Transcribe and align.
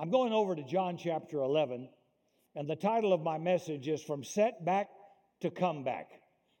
I'm 0.00 0.10
going 0.10 0.32
over 0.32 0.54
to 0.54 0.62
John 0.62 0.96
chapter 0.96 1.40
11, 1.40 1.88
and 2.54 2.70
the 2.70 2.76
title 2.76 3.12
of 3.12 3.20
my 3.20 3.36
message 3.36 3.88
is 3.88 4.00
From 4.00 4.22
Setback 4.22 4.88
to 5.40 5.50
Comeback. 5.50 6.08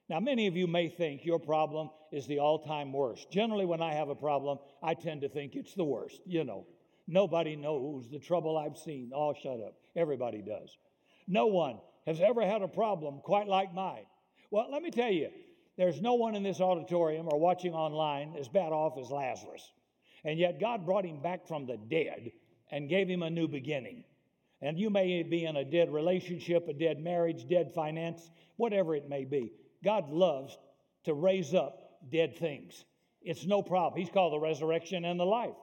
Now, 0.08 0.18
many 0.18 0.48
of 0.48 0.56
you 0.56 0.66
may 0.66 0.88
think 0.88 1.24
your 1.24 1.38
problem 1.38 1.90
is 2.10 2.26
the 2.26 2.40
all 2.40 2.58
time 2.58 2.92
worst. 2.92 3.30
Generally, 3.30 3.66
when 3.66 3.80
I 3.80 3.92
have 3.92 4.08
a 4.08 4.16
problem, 4.16 4.58
I 4.82 4.94
tend 4.94 5.20
to 5.20 5.28
think 5.28 5.54
it's 5.54 5.74
the 5.74 5.84
worst. 5.84 6.20
You 6.26 6.42
know, 6.42 6.66
nobody 7.06 7.54
knows 7.54 8.10
the 8.10 8.18
trouble 8.18 8.58
I've 8.58 8.76
seen. 8.76 9.12
Oh, 9.14 9.32
shut 9.40 9.60
up. 9.60 9.74
Everybody 9.94 10.42
does. 10.42 10.76
No 11.28 11.46
one 11.46 11.78
has 12.06 12.20
ever 12.20 12.44
had 12.44 12.62
a 12.62 12.68
problem 12.68 13.20
quite 13.22 13.46
like 13.46 13.72
mine. 13.72 14.06
Well, 14.50 14.66
let 14.72 14.82
me 14.82 14.90
tell 14.90 15.12
you, 15.12 15.28
there's 15.76 16.02
no 16.02 16.14
one 16.14 16.34
in 16.34 16.42
this 16.42 16.60
auditorium 16.60 17.28
or 17.30 17.38
watching 17.38 17.72
online 17.72 18.34
as 18.36 18.48
bad 18.48 18.72
off 18.72 18.98
as 18.98 19.12
Lazarus. 19.12 19.70
And 20.24 20.40
yet, 20.40 20.58
God 20.58 20.84
brought 20.84 21.04
him 21.04 21.22
back 21.22 21.46
from 21.46 21.66
the 21.66 21.76
dead 21.76 22.32
and 22.70 22.88
gave 22.88 23.08
him 23.08 23.22
a 23.22 23.30
new 23.30 23.48
beginning. 23.48 24.04
And 24.60 24.78
you 24.78 24.90
may 24.90 25.22
be 25.22 25.44
in 25.44 25.56
a 25.56 25.64
dead 25.64 25.92
relationship, 25.92 26.68
a 26.68 26.72
dead 26.72 27.00
marriage, 27.00 27.48
dead 27.48 27.72
finance, 27.74 28.30
whatever 28.56 28.94
it 28.94 29.08
may 29.08 29.24
be. 29.24 29.52
God 29.84 30.10
loves 30.10 30.58
to 31.04 31.14
raise 31.14 31.54
up 31.54 32.00
dead 32.10 32.36
things. 32.36 32.84
It's 33.22 33.46
no 33.46 33.62
problem. 33.62 34.00
He's 34.00 34.10
called 34.10 34.32
the 34.32 34.40
resurrection 34.40 35.04
and 35.04 35.18
the 35.18 35.24
life. 35.24 35.54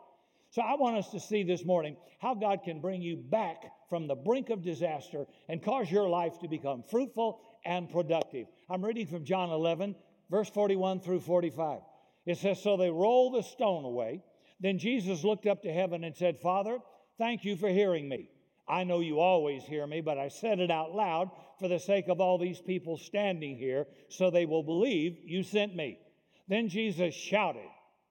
So 0.52 0.62
I 0.62 0.76
want 0.76 0.98
us 0.98 1.10
to 1.12 1.20
see 1.20 1.44
this 1.44 1.66
morning 1.66 1.98
how 2.20 2.34
God 2.34 2.62
can 2.64 2.80
bring 2.80 3.02
you 3.02 3.18
back 3.18 3.64
from 3.90 4.08
the 4.08 4.16
brink 4.16 4.50
of 4.50 4.64
disaster 4.64 5.26
and 5.50 5.62
cause 5.62 5.92
your 5.92 6.08
life 6.08 6.40
to 6.40 6.48
become 6.48 6.84
fruitful 6.90 7.42
and 7.66 7.90
productive. 7.90 8.48
I'm 8.70 8.84
reading 8.84 9.08
from 9.08 9.26
John 9.26 9.50
11, 9.50 9.96
verse 10.30 10.50
41 10.50 11.02
through 11.02 11.20
45. 11.20 11.82
It 12.26 12.38
says, 12.38 12.62
So 12.62 12.78
they 12.78 12.90
rolled 12.90 13.36
the 13.36 13.44
stone 13.44 13.84
away. 13.84 14.24
Then 14.60 14.80
Jesus 14.80 15.24
looked 15.24 15.46
up 15.46 15.64
to 15.64 15.74
heaven 15.74 16.04
and 16.04 16.16
said, 16.16 16.40
Father, 16.40 16.80
thank 17.18 17.44
you 17.46 17.56
for 17.56 17.70
hearing 17.70 18.08
me. 18.08 18.30
I 18.68 18.84
know 18.84 19.00
you 19.00 19.20
always 19.20 19.64
hear 19.64 19.86
me, 19.86 20.02
but 20.02 20.18
I 20.18 20.28
said 20.30 20.60
it 20.60 20.72
out 20.72 20.94
loud 20.94 21.30
for 21.60 21.68
the 21.68 21.80
sake 21.80 22.08
of 22.08 22.20
all 22.20 22.38
these 22.38 22.60
people 22.60 22.98
standing 22.98 23.58
here, 23.58 23.86
so 24.10 24.30
they 24.30 24.46
will 24.46 24.64
believe 24.64 25.18
you 25.24 25.44
sent 25.44 25.76
me. 25.76 26.00
Then 26.48 26.70
Jesus 26.70 27.14
shouted, 27.14 27.68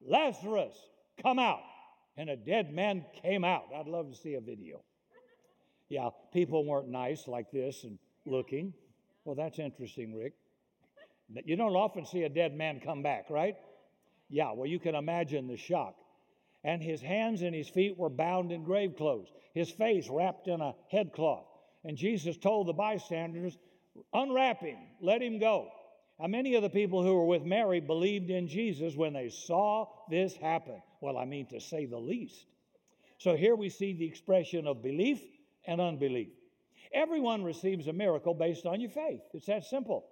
Lazarus, 0.06 0.74
come 1.22 1.38
out. 1.38 1.62
And 2.16 2.30
a 2.30 2.36
dead 2.36 2.72
man 2.72 3.04
came 3.22 3.44
out. 3.44 3.64
I'd 3.76 3.88
love 3.88 4.10
to 4.10 4.16
see 4.16 4.34
a 4.34 4.40
video. 4.40 4.80
Yeah, 5.88 6.10
people 6.32 6.64
weren't 6.64 6.88
nice 6.88 7.26
like 7.26 7.50
this 7.50 7.82
and 7.82 7.98
looking. 8.24 8.72
Well, 9.24 9.34
that's 9.34 9.58
interesting, 9.58 10.14
Rick. 10.14 10.34
You 11.44 11.56
don't 11.56 11.74
often 11.74 12.06
see 12.06 12.22
a 12.22 12.28
dead 12.28 12.54
man 12.54 12.80
come 12.80 13.02
back, 13.02 13.30
right? 13.30 13.56
Yeah, 14.28 14.52
well, 14.52 14.66
you 14.66 14.78
can 14.78 14.94
imagine 14.94 15.48
the 15.48 15.56
shock 15.56 15.96
and 16.64 16.82
his 16.82 17.00
hands 17.02 17.42
and 17.42 17.54
his 17.54 17.68
feet 17.68 17.96
were 17.96 18.08
bound 18.08 18.50
in 18.50 18.64
grave 18.64 18.96
clothes, 18.96 19.28
his 19.52 19.70
face 19.70 20.08
wrapped 20.10 20.48
in 20.48 20.60
a 20.60 20.74
headcloth. 20.90 21.46
And 21.84 21.96
Jesus 21.96 22.38
told 22.38 22.66
the 22.66 22.72
bystanders, 22.72 23.56
Unwrap 24.12 24.60
him, 24.60 24.78
let 25.00 25.22
him 25.22 25.38
go. 25.38 25.68
Now, 26.18 26.26
many 26.26 26.54
of 26.54 26.62
the 26.62 26.70
people 26.70 27.02
who 27.02 27.14
were 27.14 27.26
with 27.26 27.44
Mary 27.44 27.80
believed 27.80 28.30
in 28.30 28.48
Jesus 28.48 28.96
when 28.96 29.12
they 29.12 29.28
saw 29.28 29.86
this 30.08 30.34
happen. 30.36 30.80
Well, 31.00 31.18
I 31.18 31.24
mean, 31.24 31.46
to 31.48 31.60
say 31.60 31.86
the 31.86 31.98
least. 31.98 32.46
So 33.18 33.36
here 33.36 33.54
we 33.54 33.68
see 33.68 33.92
the 33.92 34.06
expression 34.06 34.66
of 34.66 34.82
belief 34.82 35.20
and 35.66 35.80
unbelief. 35.80 36.30
Everyone 36.92 37.42
receives 37.42 37.88
a 37.88 37.92
miracle 37.92 38.34
based 38.34 38.66
on 38.66 38.80
your 38.80 38.90
faith. 38.90 39.20
It's 39.32 39.46
that 39.46 39.64
simple. 39.64 40.06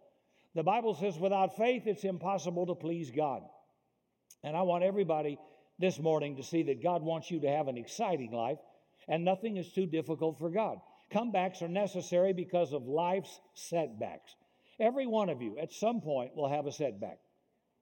The 0.55 0.62
Bible 0.62 0.95
says, 0.95 1.19
without 1.19 1.56
faith, 1.56 1.86
it's 1.86 2.05
impossible 2.05 2.67
to 2.67 2.75
please 2.75 3.11
God. 3.11 3.42
And 4.42 4.56
I 4.56 4.62
want 4.62 4.84
everybody 4.84 5.39
this 5.78 5.98
morning 5.98 6.36
to 6.36 6.42
see 6.42 6.62
that 6.64 6.82
God 6.82 7.02
wants 7.02 7.30
you 7.30 7.40
to 7.40 7.48
have 7.48 7.68
an 7.68 7.76
exciting 7.76 8.32
life 8.32 8.58
and 9.08 9.24
nothing 9.24 9.56
is 9.56 9.72
too 9.72 9.86
difficult 9.86 10.38
for 10.38 10.50
God. 10.50 10.78
Comebacks 11.12 11.62
are 11.62 11.68
necessary 11.68 12.32
because 12.32 12.72
of 12.72 12.86
life's 12.86 13.40
setbacks. 13.54 14.34
Every 14.80 15.06
one 15.06 15.28
of 15.28 15.42
you 15.42 15.58
at 15.58 15.72
some 15.72 16.00
point 16.00 16.34
will 16.34 16.48
have 16.48 16.66
a 16.66 16.72
setback. 16.72 17.18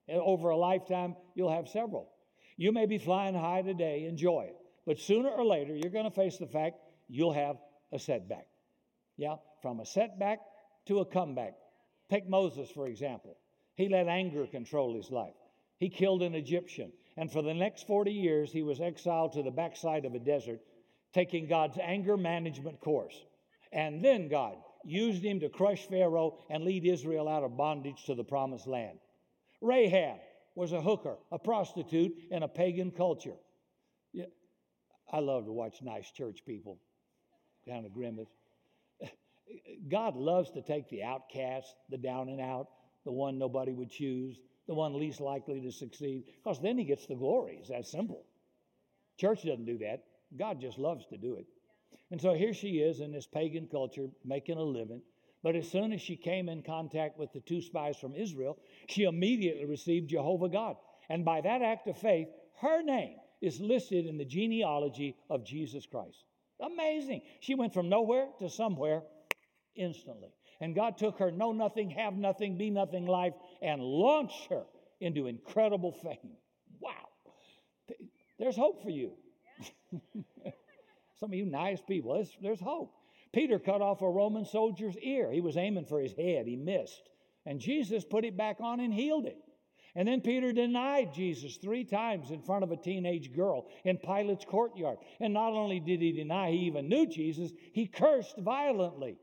Over 0.08 0.50
a 0.50 0.56
lifetime, 0.56 1.14
you'll 1.34 1.52
have 1.52 1.68
several. 1.68 2.10
You 2.56 2.72
may 2.72 2.86
be 2.86 2.98
flying 2.98 3.34
high 3.34 3.62
today, 3.62 4.06
enjoy 4.06 4.46
it, 4.48 4.56
but 4.86 4.98
sooner 4.98 5.28
or 5.28 5.44
later, 5.44 5.74
you're 5.74 5.92
going 5.92 6.04
to 6.04 6.10
face 6.10 6.36
the 6.38 6.46
fact 6.46 6.76
you'll 7.08 7.32
have 7.32 7.56
a 7.92 7.98
setback. 7.98 8.46
Yeah, 9.16 9.36
from 9.62 9.80
a 9.80 9.86
setback 9.86 10.40
to 10.86 11.00
a 11.00 11.04
comeback. 11.04 11.54
Take 12.10 12.28
Moses, 12.28 12.70
for 12.70 12.86
example. 12.86 13.36
He 13.76 13.88
let 13.88 14.08
anger 14.08 14.46
control 14.46 14.96
his 14.96 15.10
life. 15.10 15.34
He 15.78 15.88
killed 15.88 16.22
an 16.22 16.34
Egyptian. 16.34 16.92
And 17.20 17.30
for 17.30 17.42
the 17.42 17.52
next 17.52 17.86
40 17.86 18.10
years, 18.12 18.50
he 18.50 18.62
was 18.62 18.80
exiled 18.80 19.34
to 19.34 19.42
the 19.42 19.50
backside 19.50 20.06
of 20.06 20.14
a 20.14 20.18
desert, 20.18 20.62
taking 21.12 21.46
God's 21.46 21.76
anger 21.76 22.16
management 22.16 22.80
course. 22.80 23.14
And 23.72 24.02
then 24.02 24.30
God 24.30 24.54
used 24.86 25.22
him 25.22 25.40
to 25.40 25.50
crush 25.50 25.86
Pharaoh 25.86 26.38
and 26.48 26.64
lead 26.64 26.86
Israel 26.86 27.28
out 27.28 27.42
of 27.42 27.58
bondage 27.58 28.04
to 28.06 28.14
the 28.14 28.24
promised 28.24 28.66
land. 28.66 28.98
Rahab 29.60 30.16
was 30.54 30.72
a 30.72 30.80
hooker, 30.80 31.18
a 31.30 31.38
prostitute 31.38 32.16
in 32.30 32.42
a 32.42 32.48
pagan 32.48 32.90
culture. 32.90 33.36
Yeah, 34.14 34.24
I 35.12 35.18
love 35.18 35.44
to 35.44 35.52
watch 35.52 35.82
nice 35.82 36.10
church 36.12 36.40
people 36.46 36.78
kind 37.68 37.84
of 37.84 37.92
grimace. 37.92 38.32
God 39.90 40.16
loves 40.16 40.50
to 40.52 40.62
take 40.62 40.88
the 40.88 41.02
outcast, 41.02 41.74
the 41.90 41.98
down 41.98 42.30
and 42.30 42.40
out, 42.40 42.68
the 43.04 43.12
one 43.12 43.38
nobody 43.38 43.72
would 43.72 43.90
choose, 43.90 44.38
the 44.66 44.74
one 44.74 44.98
least 44.98 45.20
likely 45.20 45.60
to 45.60 45.72
succeed, 45.72 46.24
because 46.42 46.60
then 46.60 46.78
he 46.78 46.84
gets 46.84 47.06
the 47.06 47.14
glory. 47.14 47.56
It's 47.60 47.70
that 47.70 47.86
simple. 47.86 48.24
Church 49.16 49.44
doesn't 49.44 49.66
do 49.66 49.78
that. 49.78 50.04
God 50.38 50.60
just 50.60 50.78
loves 50.78 51.06
to 51.06 51.16
do 51.16 51.34
it. 51.34 51.46
And 52.10 52.20
so 52.20 52.34
here 52.34 52.54
she 52.54 52.78
is 52.78 53.00
in 53.00 53.12
this 53.12 53.26
pagan 53.26 53.68
culture 53.70 54.08
making 54.24 54.58
a 54.58 54.62
living. 54.62 55.02
But 55.42 55.56
as 55.56 55.70
soon 55.70 55.92
as 55.92 56.00
she 56.00 56.16
came 56.16 56.48
in 56.48 56.62
contact 56.62 57.18
with 57.18 57.32
the 57.32 57.40
two 57.40 57.62
spies 57.62 57.96
from 57.96 58.14
Israel, 58.14 58.58
she 58.88 59.04
immediately 59.04 59.64
received 59.64 60.10
Jehovah 60.10 60.48
God. 60.48 60.76
And 61.08 61.24
by 61.24 61.40
that 61.40 61.62
act 61.62 61.86
of 61.88 61.96
faith, 61.96 62.28
her 62.60 62.82
name 62.82 63.16
is 63.40 63.58
listed 63.60 64.06
in 64.06 64.18
the 64.18 64.24
genealogy 64.24 65.16
of 65.30 65.44
Jesus 65.44 65.86
Christ. 65.86 66.24
Amazing. 66.60 67.22
She 67.40 67.54
went 67.54 67.72
from 67.72 67.88
nowhere 67.88 68.28
to 68.38 68.50
somewhere 68.50 69.02
instantly. 69.74 70.28
And 70.60 70.74
God 70.74 70.98
took 70.98 71.18
her 71.18 71.30
know 71.30 71.52
nothing, 71.52 71.88
have 71.90 72.14
nothing, 72.14 72.58
be 72.58 72.68
nothing 72.68 73.06
life 73.06 73.32
and 73.62 73.82
launch 73.82 74.32
her 74.48 74.62
into 75.00 75.26
incredible 75.26 75.92
fame. 75.92 76.36
Wow. 76.80 76.92
There's 78.38 78.56
hope 78.56 78.82
for 78.82 78.90
you. 78.90 79.12
Some 81.20 81.30
of 81.30 81.34
you 81.34 81.44
nice 81.44 81.80
people, 81.82 82.14
there's, 82.14 82.36
there's 82.40 82.60
hope. 82.60 82.94
Peter 83.32 83.58
cut 83.58 83.82
off 83.82 84.02
a 84.02 84.08
Roman 84.08 84.44
soldier's 84.44 84.96
ear. 84.98 85.30
He 85.30 85.40
was 85.40 85.56
aiming 85.56 85.84
for 85.84 86.00
his 86.00 86.12
head, 86.12 86.46
he 86.46 86.56
missed. 86.56 87.10
And 87.46 87.60
Jesus 87.60 88.04
put 88.04 88.24
it 88.24 88.36
back 88.36 88.56
on 88.60 88.80
and 88.80 88.92
healed 88.92 89.26
it. 89.26 89.38
And 89.96 90.06
then 90.06 90.20
Peter 90.20 90.52
denied 90.52 91.12
Jesus 91.12 91.56
three 91.56 91.84
times 91.84 92.30
in 92.30 92.42
front 92.42 92.62
of 92.62 92.70
a 92.70 92.76
teenage 92.76 93.34
girl 93.34 93.66
in 93.84 93.96
Pilate's 93.98 94.44
courtyard. 94.44 94.98
And 95.18 95.34
not 95.34 95.52
only 95.52 95.80
did 95.80 96.00
he 96.00 96.12
deny 96.12 96.50
he 96.50 96.58
even 96.58 96.88
knew 96.88 97.06
Jesus, 97.06 97.50
he 97.72 97.86
cursed 97.86 98.38
violently. 98.38 99.16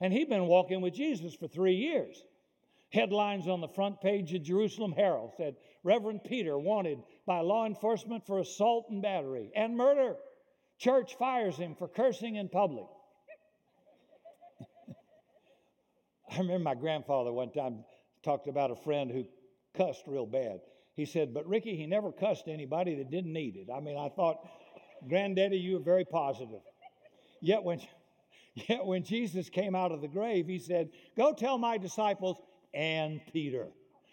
And 0.00 0.12
he'd 0.12 0.28
been 0.28 0.46
walking 0.46 0.80
with 0.82 0.94
Jesus 0.94 1.34
for 1.34 1.48
three 1.48 1.74
years. 1.74 2.22
Headlines 2.92 3.46
on 3.46 3.60
the 3.60 3.68
front 3.68 4.00
page 4.00 4.34
of 4.34 4.42
Jerusalem 4.42 4.92
Herald 4.92 5.32
said 5.36 5.54
Reverend 5.84 6.24
Peter 6.24 6.58
wanted 6.58 6.98
by 7.24 7.40
law 7.40 7.64
enforcement 7.64 8.26
for 8.26 8.40
assault 8.40 8.86
and 8.90 9.00
battery 9.00 9.52
and 9.54 9.76
murder. 9.76 10.16
Church 10.78 11.16
fires 11.16 11.56
him 11.56 11.76
for 11.76 11.86
cursing 11.86 12.34
in 12.36 12.48
public. 12.48 12.86
I 16.30 16.38
remember 16.38 16.64
my 16.64 16.74
grandfather 16.74 17.32
one 17.32 17.52
time 17.52 17.84
talked 18.24 18.48
about 18.48 18.72
a 18.72 18.76
friend 18.76 19.10
who 19.10 19.24
cussed 19.76 20.02
real 20.06 20.26
bad. 20.26 20.60
He 20.96 21.04
said, 21.06 21.32
But 21.32 21.46
Ricky, 21.46 21.76
he 21.76 21.86
never 21.86 22.10
cussed 22.10 22.48
anybody 22.48 22.96
that 22.96 23.10
didn't 23.10 23.32
need 23.32 23.56
it. 23.56 23.68
I 23.72 23.78
mean, 23.78 23.96
I 23.96 24.08
thought, 24.08 24.38
Granddaddy, 25.08 25.58
you 25.58 25.74
were 25.74 25.84
very 25.84 26.04
positive. 26.04 26.60
Yet 27.40 27.62
when 27.62 27.80
Yet 28.68 28.84
when 28.84 29.04
Jesus 29.04 29.48
came 29.48 29.74
out 29.74 29.92
of 29.92 30.00
the 30.00 30.08
grave, 30.08 30.46
he 30.46 30.58
said, 30.58 30.90
Go 31.16 31.32
tell 31.32 31.56
my 31.56 31.78
disciples 31.78 32.36
and 32.74 33.20
Peter. 33.32 33.68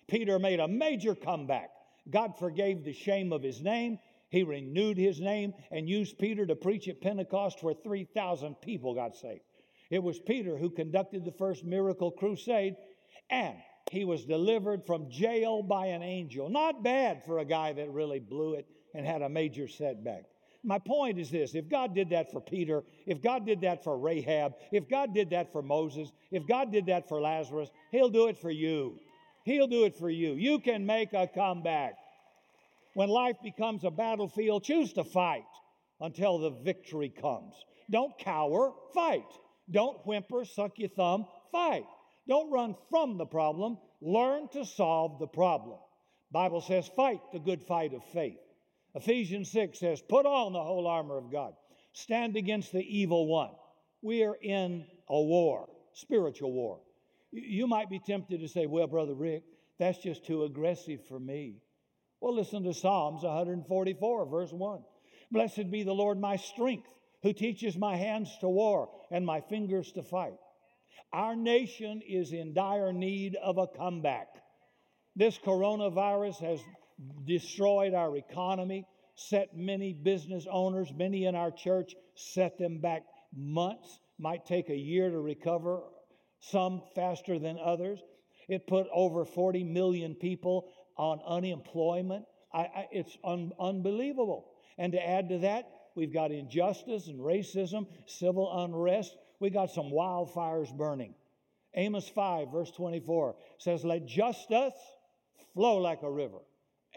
Peter 0.07 0.39
made 0.39 0.59
a 0.59 0.67
major 0.67 1.15
comeback. 1.15 1.69
God 2.09 2.37
forgave 2.37 2.83
the 2.83 2.93
shame 2.93 3.33
of 3.33 3.43
his 3.43 3.61
name. 3.61 3.99
He 4.29 4.43
renewed 4.43 4.97
his 4.97 5.19
name 5.19 5.53
and 5.71 5.89
used 5.89 6.17
Peter 6.17 6.45
to 6.45 6.55
preach 6.55 6.87
at 6.87 7.01
Pentecost 7.01 7.63
where 7.63 7.73
3,000 7.73 8.55
people 8.61 8.93
got 8.93 9.15
saved. 9.15 9.41
It 9.89 10.03
was 10.03 10.19
Peter 10.19 10.57
who 10.57 10.69
conducted 10.69 11.23
the 11.23 11.31
first 11.31 11.63
miracle 11.63 12.11
crusade, 12.11 12.75
and 13.29 13.55
he 13.91 14.03
was 14.03 14.25
delivered 14.25 14.85
from 14.85 15.09
jail 15.09 15.63
by 15.63 15.87
an 15.87 16.03
angel. 16.03 16.49
Not 16.49 16.83
bad 16.83 17.23
for 17.25 17.39
a 17.39 17.45
guy 17.45 17.71
that 17.73 17.89
really 17.91 18.19
blew 18.19 18.55
it 18.55 18.67
and 18.93 19.05
had 19.05 19.21
a 19.21 19.29
major 19.29 19.67
setback 19.67 20.25
my 20.63 20.79
point 20.79 21.19
is 21.19 21.29
this 21.31 21.55
if 21.55 21.69
God 21.69 21.95
did 21.95 22.09
that 22.09 22.31
for 22.31 22.41
Peter, 22.41 22.83
if 23.05 23.21
God 23.21 23.45
did 23.45 23.61
that 23.61 23.83
for 23.83 23.97
Rahab, 23.97 24.53
if 24.71 24.89
God 24.89 25.13
did 25.13 25.29
that 25.31 25.51
for 25.51 25.61
Moses, 25.61 26.11
if 26.31 26.47
God 26.47 26.71
did 26.71 26.87
that 26.87 27.07
for 27.07 27.21
Lazarus, 27.21 27.69
He'll 27.91 28.09
do 28.09 28.27
it 28.27 28.37
for 28.37 28.51
you. 28.51 28.99
He'll 29.43 29.67
do 29.67 29.85
it 29.85 29.95
for 29.95 30.09
you. 30.09 30.33
You 30.33 30.59
can 30.59 30.85
make 30.85 31.13
a 31.13 31.27
comeback. 31.27 31.95
When 32.95 33.09
life 33.09 33.37
becomes 33.43 33.83
a 33.83 33.91
battlefield, 33.91 34.63
choose 34.63 34.93
to 34.93 35.03
fight. 35.03 35.45
until 35.99 36.37
the 36.39 36.51
victory 36.51 37.09
comes. 37.09 37.53
Don't 37.89 38.17
cower, 38.19 38.73
fight. 38.93 39.25
Don't 39.71 39.97
whimper, 40.05 40.45
suck 40.45 40.77
your 40.77 40.89
thumb, 40.89 41.25
fight. 41.51 41.85
Don't 42.27 42.51
run 42.51 42.75
from 42.89 43.17
the 43.17 43.25
problem, 43.25 43.77
learn 44.01 44.47
to 44.49 44.65
solve 44.65 45.19
the 45.19 45.27
problem. 45.27 45.79
Bible 46.31 46.61
says 46.61 46.89
fight 46.95 47.21
the 47.31 47.39
good 47.39 47.63
fight 47.63 47.93
of 47.93 48.03
faith. 48.13 48.39
Ephesians 48.97 49.51
6 49.51 49.79
says 49.79 50.01
put 50.01 50.25
on 50.25 50.53
the 50.53 50.63
whole 50.63 50.87
armor 50.87 51.17
of 51.17 51.31
God. 51.31 51.53
Stand 51.93 52.35
against 52.35 52.71
the 52.71 52.81
evil 52.81 53.27
one. 53.27 53.51
We 54.01 54.23
are 54.23 54.35
in 54.35 54.85
a 55.07 55.21
war, 55.21 55.69
spiritual 55.93 56.51
war. 56.51 56.79
You 57.31 57.67
might 57.67 57.89
be 57.89 57.99
tempted 57.99 58.39
to 58.39 58.47
say, 58.47 58.65
"Well, 58.65 58.87
brother 58.87 59.13
Rick, 59.13 59.43
that's 59.77 59.99
just 59.99 60.25
too 60.25 60.43
aggressive 60.43 61.05
for 61.05 61.19
me." 61.19 61.61
Well, 62.19 62.33
listen 62.33 62.63
to 62.63 62.73
Psalms 62.73 63.23
144 63.23 64.25
verse 64.25 64.51
1. 64.51 64.83
Blessed 65.31 65.69
be 65.69 65.83
the 65.83 65.93
Lord 65.93 66.19
my 66.19 66.35
strength 66.35 66.89
who 67.21 67.33
teaches 67.33 67.77
my 67.77 67.95
hands 67.95 68.35
to 68.39 68.49
war 68.49 68.89
and 69.11 69.23
my 69.23 69.41
fingers 69.41 69.91
to 69.91 70.01
fight. 70.01 70.39
Our 71.13 71.35
nation 71.35 72.01
is 72.01 72.33
in 72.33 72.53
dire 72.53 72.93
need 72.93 73.35
of 73.35 73.59
a 73.59 73.67
comeback. 73.67 74.27
This 75.15 75.37
coronavirus 75.37 76.39
has 76.39 76.63
destroyed 77.25 77.93
our 77.93 78.15
economy, 78.17 78.85
set 79.15 79.55
many 79.55 79.93
business 79.93 80.45
owners, 80.49 80.91
many 80.95 81.25
in 81.25 81.35
our 81.35 81.51
church, 81.51 81.95
set 82.15 82.57
them 82.57 82.79
back 82.79 83.03
months, 83.35 83.99
might 84.19 84.45
take 84.45 84.69
a 84.69 84.75
year 84.75 85.09
to 85.09 85.19
recover, 85.19 85.81
some 86.39 86.81
faster 86.95 87.39
than 87.39 87.57
others. 87.63 87.99
It 88.47 88.67
put 88.67 88.87
over 88.93 89.25
40 89.25 89.63
million 89.63 90.15
people 90.15 90.69
on 90.95 91.19
unemployment. 91.27 92.25
I, 92.53 92.59
I, 92.59 92.87
it's 92.91 93.17
un, 93.23 93.51
unbelievable. 93.59 94.51
And 94.77 94.93
to 94.93 95.05
add 95.05 95.29
to 95.29 95.39
that, 95.39 95.69
We've 95.97 96.13
got 96.13 96.31
injustice 96.31 97.07
and 97.07 97.19
racism, 97.19 97.87
civil 98.05 98.63
unrest. 98.63 99.17
We 99.39 99.49
got 99.49 99.71
some 99.71 99.85
wildfires 99.85 100.71
burning. 100.71 101.15
Amos 101.73 102.07
5, 102.07 102.51
verse 102.51 102.69
24 102.69 103.35
says, 103.57 103.83
Let 103.83 104.05
justice 104.05 104.75
flow 105.55 105.77
like 105.77 106.03
a 106.03 106.11
river, 106.11 106.37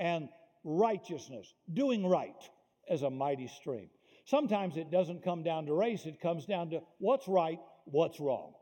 and 0.01 0.29
righteousness, 0.65 1.55
doing 1.73 2.05
right, 2.07 2.43
as 2.89 3.03
a 3.03 3.11
mighty 3.11 3.47
stream. 3.47 3.89
Sometimes 4.25 4.77
it 4.77 4.91
doesn't 4.91 5.23
come 5.23 5.43
down 5.43 5.67
to 5.67 5.75
race, 5.75 6.07
it 6.07 6.21
comes 6.21 6.47
down 6.47 6.71
to 6.71 6.81
what's 6.99 7.29
right, 7.29 7.61
what's 7.85 8.19
wrong. 8.19 8.55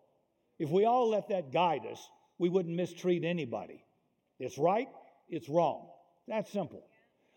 If 0.58 0.68
we 0.70 0.84
all 0.84 1.08
let 1.08 1.28
that 1.28 1.52
guide 1.52 1.86
us, 1.90 2.06
we 2.38 2.48
wouldn't 2.48 2.74
mistreat 2.74 3.24
anybody. 3.24 3.84
It's 4.38 4.58
right, 4.58 4.88
it's 5.28 5.48
wrong. 5.48 5.88
That's 6.26 6.52
simple. 6.52 6.84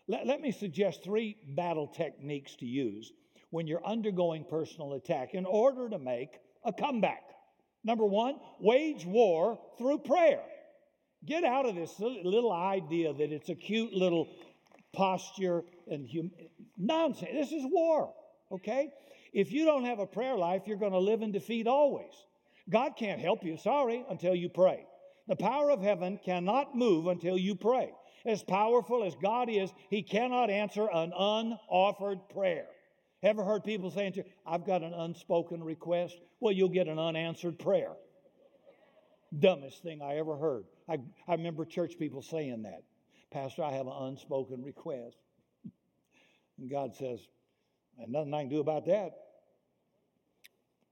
Let, 0.08 0.26
let 0.26 0.40
me 0.40 0.50
suggest 0.50 1.04
three 1.04 1.36
battle 1.46 1.86
techniques 1.86 2.56
to 2.56 2.66
use 2.66 3.12
when 3.50 3.66
you're 3.66 3.86
undergoing 3.86 4.44
personal 4.48 4.94
attack 4.94 5.34
in 5.34 5.46
order 5.46 5.88
to 5.88 5.98
make 5.98 6.40
a 6.64 6.72
comeback. 6.72 7.22
Number 7.84 8.04
one, 8.04 8.36
wage 8.60 9.04
war 9.04 9.58
through 9.78 9.98
prayer. 9.98 10.42
Get 11.24 11.44
out 11.44 11.66
of 11.66 11.74
this 11.76 11.98
little 12.00 12.52
idea 12.52 13.12
that 13.12 13.32
it's 13.32 13.48
a 13.48 13.54
cute 13.54 13.92
little 13.92 14.28
posture 14.92 15.64
and 15.90 16.08
hum- 16.12 16.32
nonsense. 16.76 17.30
This 17.32 17.52
is 17.52 17.64
war, 17.64 18.12
okay? 18.50 18.90
If 19.32 19.52
you 19.52 19.64
don't 19.64 19.84
have 19.84 20.00
a 20.00 20.06
prayer 20.06 20.36
life, 20.36 20.62
you're 20.66 20.76
going 20.76 20.92
to 20.92 20.98
live 20.98 21.22
in 21.22 21.32
defeat 21.32 21.66
always. 21.66 22.12
God 22.68 22.92
can't 22.96 23.20
help 23.20 23.44
you, 23.44 23.56
sorry, 23.56 24.04
until 24.10 24.34
you 24.34 24.48
pray. 24.48 24.84
The 25.28 25.36
power 25.36 25.70
of 25.70 25.80
heaven 25.80 26.18
cannot 26.24 26.76
move 26.76 27.06
until 27.06 27.38
you 27.38 27.54
pray. 27.54 27.92
As 28.26 28.42
powerful 28.42 29.04
as 29.04 29.14
God 29.16 29.48
is, 29.48 29.72
He 29.90 30.02
cannot 30.02 30.50
answer 30.50 30.88
an 30.92 31.12
unoffered 31.12 32.28
prayer. 32.28 32.66
Ever 33.22 33.44
heard 33.44 33.62
people 33.62 33.90
saying, 33.90 34.12
to 34.12 34.18
you, 34.18 34.24
I've 34.44 34.66
got 34.66 34.82
an 34.82 34.94
unspoken 34.94 35.62
request? 35.62 36.16
Well, 36.40 36.52
you'll 36.52 36.68
get 36.68 36.88
an 36.88 36.98
unanswered 36.98 37.58
prayer. 37.58 37.92
Dumbest 39.36 39.82
thing 39.82 40.02
I 40.02 40.16
ever 40.16 40.36
heard. 40.36 40.64
I, 40.88 40.98
I 41.28 41.34
remember 41.34 41.64
church 41.64 41.98
people 41.98 42.22
saying 42.22 42.62
that. 42.62 42.82
Pastor, 43.30 43.62
I 43.64 43.72
have 43.72 43.86
an 43.86 43.94
unspoken 44.00 44.62
request. 44.62 45.16
And 46.58 46.70
God 46.70 46.94
says, 46.94 47.18
and 47.98 48.12
nothing 48.12 48.34
I 48.34 48.42
can 48.42 48.50
do 48.50 48.60
about 48.60 48.84
that. 48.86 49.12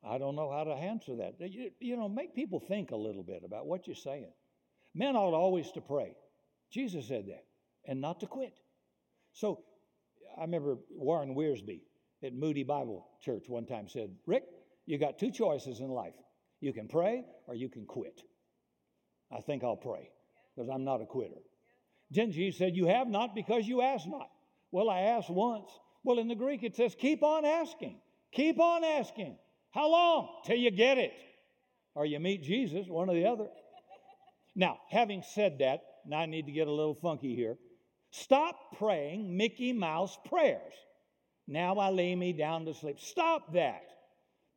I 0.02 0.18
don't 0.18 0.34
know 0.34 0.50
how 0.50 0.64
to 0.64 0.72
answer 0.72 1.16
that. 1.16 1.34
You, 1.38 1.70
you 1.78 1.96
know, 1.96 2.08
make 2.08 2.34
people 2.34 2.60
think 2.60 2.90
a 2.90 2.96
little 2.96 3.22
bit 3.22 3.42
about 3.44 3.66
what 3.66 3.86
you're 3.86 3.94
saying. 3.94 4.32
Men 4.94 5.16
ought 5.16 5.34
always 5.34 5.70
to 5.72 5.80
pray. 5.80 6.16
Jesus 6.70 7.08
said 7.08 7.26
that, 7.28 7.44
and 7.86 8.00
not 8.00 8.20
to 8.20 8.26
quit. 8.26 8.58
So 9.32 9.62
I 10.36 10.42
remember 10.42 10.78
Warren 10.90 11.34
Wiersbe 11.34 11.80
at 12.22 12.34
Moody 12.34 12.62
Bible 12.62 13.06
Church 13.22 13.48
one 13.48 13.66
time 13.66 13.88
said, 13.88 14.10
Rick, 14.26 14.44
you 14.86 14.98
got 14.98 15.18
two 15.18 15.30
choices 15.30 15.80
in 15.80 15.88
life. 15.88 16.14
You 16.60 16.72
can 16.72 16.88
pray 16.88 17.24
or 17.46 17.54
you 17.54 17.68
can 17.68 17.84
quit. 17.86 18.22
I 19.32 19.40
think 19.40 19.62
I'll 19.62 19.76
pray 19.76 20.10
because 20.54 20.68
I'm 20.68 20.84
not 20.84 21.00
a 21.00 21.06
quitter. 21.06 21.40
Then 22.10 22.32
Jesus 22.32 22.58
said, 22.58 22.76
You 22.76 22.86
have 22.86 23.08
not 23.08 23.34
because 23.34 23.66
you 23.66 23.82
ask 23.82 24.06
not. 24.06 24.30
Well, 24.72 24.90
I 24.90 25.00
asked 25.00 25.30
once. 25.30 25.70
Well, 26.04 26.18
in 26.18 26.28
the 26.28 26.34
Greek 26.34 26.62
it 26.62 26.74
says, 26.74 26.94
Keep 26.98 27.22
on 27.22 27.44
asking. 27.44 28.00
Keep 28.32 28.60
on 28.60 28.84
asking. 28.84 29.36
How 29.72 29.90
long? 29.90 30.28
Till 30.44 30.56
you 30.56 30.70
get 30.70 30.98
it. 30.98 31.12
Or 31.94 32.06
you 32.06 32.18
meet 32.20 32.42
Jesus, 32.42 32.86
one 32.88 33.08
or 33.08 33.14
the 33.14 33.26
other. 33.26 33.48
Now, 34.54 34.78
having 34.90 35.22
said 35.22 35.58
that, 35.60 35.80
now 36.06 36.18
I 36.18 36.26
need 36.26 36.46
to 36.46 36.52
get 36.52 36.66
a 36.66 36.72
little 36.72 36.94
funky 36.94 37.34
here. 37.34 37.56
Stop 38.10 38.76
praying 38.76 39.36
Mickey 39.36 39.72
Mouse 39.72 40.18
prayers. 40.28 40.72
Now 41.46 41.78
I 41.78 41.90
lay 41.90 42.14
me 42.14 42.32
down 42.32 42.64
to 42.64 42.74
sleep. 42.74 42.98
Stop 42.98 43.52
that. 43.54 43.82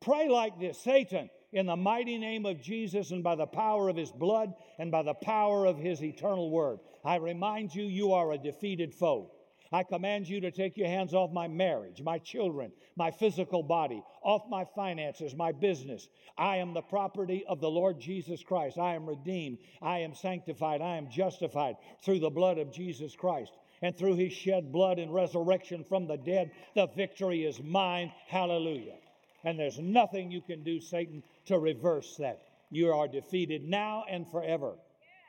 Pray 0.00 0.28
like 0.28 0.58
this 0.58 0.78
Satan, 0.78 1.30
in 1.54 1.66
the 1.66 1.76
mighty 1.76 2.18
name 2.18 2.44
of 2.44 2.60
Jesus 2.60 3.12
and 3.12 3.22
by 3.22 3.36
the 3.36 3.46
power 3.46 3.88
of 3.88 3.96
his 3.96 4.10
blood 4.10 4.52
and 4.78 4.90
by 4.90 5.02
the 5.02 5.14
power 5.14 5.64
of 5.64 5.78
his 5.78 6.02
eternal 6.02 6.50
word, 6.50 6.80
I 7.04 7.16
remind 7.16 7.72
you, 7.72 7.84
you 7.84 8.12
are 8.12 8.32
a 8.32 8.38
defeated 8.38 8.92
foe. 8.92 9.30
I 9.72 9.84
command 9.84 10.28
you 10.28 10.40
to 10.40 10.50
take 10.50 10.76
your 10.76 10.88
hands 10.88 11.14
off 11.14 11.32
my 11.32 11.46
marriage, 11.46 12.02
my 12.02 12.18
children, 12.18 12.72
my 12.96 13.12
physical 13.12 13.62
body, 13.62 14.02
off 14.22 14.42
my 14.48 14.64
finances, 14.74 15.34
my 15.34 15.52
business. 15.52 16.08
I 16.36 16.56
am 16.56 16.74
the 16.74 16.82
property 16.82 17.44
of 17.48 17.60
the 17.60 17.70
Lord 17.70 18.00
Jesus 18.00 18.42
Christ. 18.42 18.76
I 18.76 18.94
am 18.94 19.08
redeemed. 19.08 19.58
I 19.80 20.00
am 20.00 20.14
sanctified. 20.14 20.80
I 20.80 20.96
am 20.96 21.08
justified 21.08 21.76
through 22.04 22.18
the 22.18 22.30
blood 22.30 22.58
of 22.58 22.72
Jesus 22.72 23.14
Christ. 23.14 23.52
And 23.80 23.96
through 23.96 24.16
his 24.16 24.32
shed 24.32 24.72
blood 24.72 24.98
and 24.98 25.14
resurrection 25.14 25.84
from 25.84 26.06
the 26.08 26.16
dead, 26.16 26.50
the 26.74 26.88
victory 26.96 27.44
is 27.44 27.62
mine. 27.62 28.12
Hallelujah. 28.26 28.96
And 29.44 29.58
there's 29.58 29.78
nothing 29.78 30.30
you 30.30 30.40
can 30.40 30.62
do, 30.62 30.80
Satan, 30.80 31.22
to 31.46 31.58
reverse 31.58 32.16
that. 32.18 32.42
You 32.70 32.92
are 32.92 33.08
defeated 33.08 33.64
now 33.64 34.04
and 34.10 34.30
forever. 34.30 34.74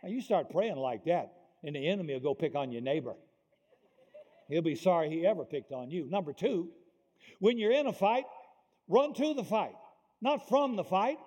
Now, 0.03 0.09
you 0.09 0.21
start 0.21 0.49
praying 0.49 0.77
like 0.77 1.05
that, 1.05 1.33
and 1.63 1.75
the 1.75 1.87
enemy 1.87 2.13
will 2.13 2.21
go 2.21 2.33
pick 2.33 2.55
on 2.55 2.71
your 2.71 2.81
neighbor. 2.81 3.15
He'll 4.49 4.61
be 4.61 4.75
sorry 4.75 5.09
he 5.09 5.25
ever 5.25 5.43
picked 5.43 5.71
on 5.71 5.89
you. 5.89 6.07
Number 6.09 6.33
two, 6.33 6.69
when 7.39 7.57
you're 7.57 7.71
in 7.71 7.87
a 7.87 7.93
fight, 7.93 8.25
run 8.87 9.13
to 9.15 9.33
the 9.33 9.43
fight, 9.43 9.75
not 10.21 10.47
from 10.47 10.75
the 10.75 10.83
fight. 10.83 11.17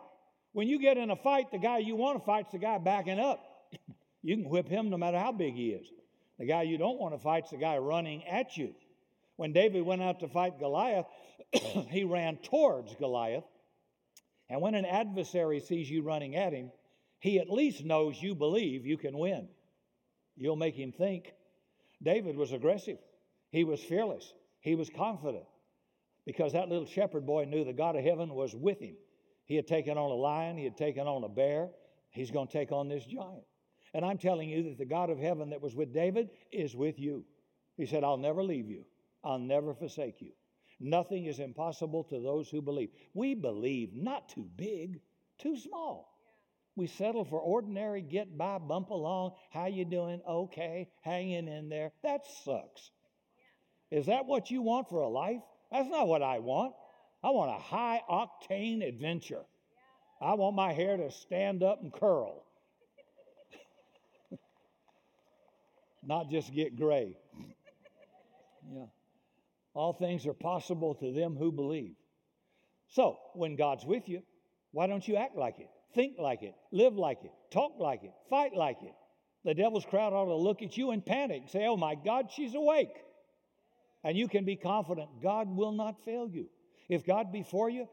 When 0.53 0.69
you 0.69 0.81
get 0.81 0.97
in 0.97 1.11
a 1.11 1.17
fight, 1.17 1.51
the 1.51 1.59
guy 1.59 1.79
you 1.79 1.97
want 1.97 2.19
to 2.19 2.25
fight's 2.25 2.53
the 2.53 2.59
guy 2.59 2.79
backing 2.79 3.19
up. 3.19 3.45
you 4.23 4.37
can 4.37 4.49
whip 4.49 4.69
him 4.69 4.91
no 4.91 4.97
matter 4.97 5.19
how 5.19 5.33
big 5.33 5.55
he 5.55 5.71
is. 5.71 5.89
The 6.39 6.47
guy 6.47 6.63
you 6.63 6.79
don't 6.79 6.99
want 6.99 7.15
to 7.15 7.19
fight's 7.19 7.51
the 7.51 7.57
guy 7.57 7.79
running 7.79 8.25
at 8.27 8.57
you. 8.57 8.75
When 9.37 9.53
David 9.53 9.85
went 9.85 10.03
out 10.03 10.21
to 10.21 10.29
fight 10.29 10.59
Goliath, 10.59 11.07
he 11.91 12.05
ran 12.05 12.37
towards 12.39 12.95
Goliath. 12.97 13.45
And 14.49 14.61
when 14.61 14.75
an 14.75 14.85
adversary 14.85 15.61
sees 15.61 15.91
you 15.91 16.03
running 16.03 16.37
at 16.37 16.53
him, 16.53 16.71
he 17.21 17.39
at 17.39 17.51
least 17.51 17.85
knows 17.85 18.21
you 18.23 18.35
believe 18.35 18.87
you 18.87 18.97
can 18.97 19.19
win. 19.19 19.49
You'll 20.37 20.57
make 20.57 20.75
him 20.75 20.93
think. 20.93 21.33
David 22.03 22.37
was 22.37 22.53
aggressive. 22.53 22.99
He 23.51 23.65
was 23.65 23.83
fearless. 23.83 24.33
He 24.61 24.75
was 24.75 24.89
confident 24.89 25.45
because 26.25 26.53
that 26.53 26.69
little 26.69 26.87
shepherd 26.87 27.27
boy 27.27 27.45
knew 27.45 27.65
the 27.65 27.73
God 27.73 27.97
of 27.97 28.05
heaven 28.05 28.35
was 28.35 28.55
with 28.55 28.79
him. 28.79 28.95
He 29.45 29.57
had 29.57 29.67
taken 29.67 29.97
on 29.97 30.11
a 30.11 30.15
lion, 30.15 30.57
he 30.57 30.65
had 30.65 30.77
taken 30.77 31.07
on 31.07 31.25
a 31.25 31.29
bear. 31.29 31.71
He's 32.11 32.31
going 32.31 32.47
to 32.47 32.53
take 32.53 32.71
on 32.73 32.89
this 32.89 33.05
giant. 33.05 33.45
And 33.95 34.05
I'm 34.05 34.19
telling 34.19 34.49
you 34.49 34.63
that 34.65 34.79
the 34.79 34.85
God 34.85 35.11
of 35.11 35.19
heaven 35.19 35.51
that 35.51 35.63
was 35.63 35.75
with 35.75 35.93
David 35.93 36.31
is 36.53 36.77
with 36.77 36.99
you. 36.99 37.25
He 37.77 37.87
said, 37.87 38.05
I'll 38.05 38.19
never 38.19 38.43
leave 38.43 38.69
you, 38.69 38.85
I'll 39.25 39.39
never 39.39 39.75
forsake 39.75 40.21
you. 40.21 40.33
Nothing 40.81 41.27
is 41.27 41.41
impossible 41.41 42.05
to 42.05 42.21
those 42.21 42.49
who 42.51 42.63
believe. 42.63 42.91
We 43.15 43.35
believe 43.35 43.95
not 43.95 44.29
too 44.29 44.49
big, 44.57 45.01
too 45.39 45.57
small. 45.57 46.15
We 46.77 46.87
settle 46.87 47.25
for 47.25 47.41
ordinary 47.41 48.03
get 48.03 48.39
by, 48.39 48.59
bump 48.59 48.91
along. 48.91 49.33
How 49.51 49.67
you 49.67 49.85
doing? 49.85 50.21
Okay, 50.29 50.89
hanging 51.03 51.49
in 51.49 51.69
there. 51.69 51.93
That 52.03 52.27
sucks. 52.45 52.91
Is 53.91 54.07
that 54.07 54.27
what 54.27 54.51
you 54.51 54.63
want 54.63 54.89
for 54.89 55.01
a 55.01 55.09
life? 55.09 55.43
That's 55.71 55.89
not 55.89 56.09
what 56.09 56.23
I 56.23 56.39
want. 56.39 56.75
I 57.23 57.31
want 57.31 57.51
a 57.51 57.63
high 57.63 58.03
octane 58.09 58.87
adventure. 58.87 59.45
I 60.21 60.35
want 60.35 60.57
my 60.57 60.73
hair 60.73 60.97
to 60.97 61.11
stand 61.11 61.63
up 61.63 61.83
and 61.83 61.93
curl, 61.93 62.45
not 66.03 66.31
just 66.31 66.53
get 66.53 66.77
gray. 66.77 67.17
Yeah. 68.71 68.85
All 69.75 69.93
things 69.93 70.27
are 70.27 70.35
possible 70.35 70.95
to 70.97 71.13
them 71.13 71.37
who 71.37 71.53
believe. 71.53 71.95
So, 72.89 73.19
when 73.35 73.57
God's 73.57 73.85
with 73.85 74.09
you, 74.09 74.23
why 74.73 74.87
don't 74.87 75.07
you 75.07 75.17
act 75.17 75.37
like 75.37 75.59
it? 75.59 75.69
Think 75.95 76.19
like 76.19 76.43
it, 76.43 76.55
live 76.73 76.95
like 76.95 77.25
it, 77.25 77.33
talk 77.51 77.73
like 77.79 78.05
it, 78.05 78.13
fight 78.29 78.55
like 78.55 78.83
it. 78.83 78.95
The 79.45 79.55
devil's 79.55 79.85
crowd 79.85 80.13
ought 80.13 80.27
to 80.27 80.35
look 80.35 80.63
at 80.63 80.77
you 80.77 80.91
and 80.91 81.05
panic, 81.05 81.45
say, 81.49 81.67
Oh 81.67 81.77
my 81.77 81.95
God, 81.95 82.31
she's 82.31 82.55
awake. 82.55 82.93
And 84.05 84.17
you 84.17 84.29
can 84.29 84.45
be 84.45 84.57
confident 84.57 85.09
God 85.23 85.49
will 85.49 85.73
not 85.73 86.05
fail 86.05 86.29
you. 86.29 86.49
If 86.89 87.05
God 87.05 87.33
be 87.33 87.43
for 87.43 87.69
you, 87.69 87.89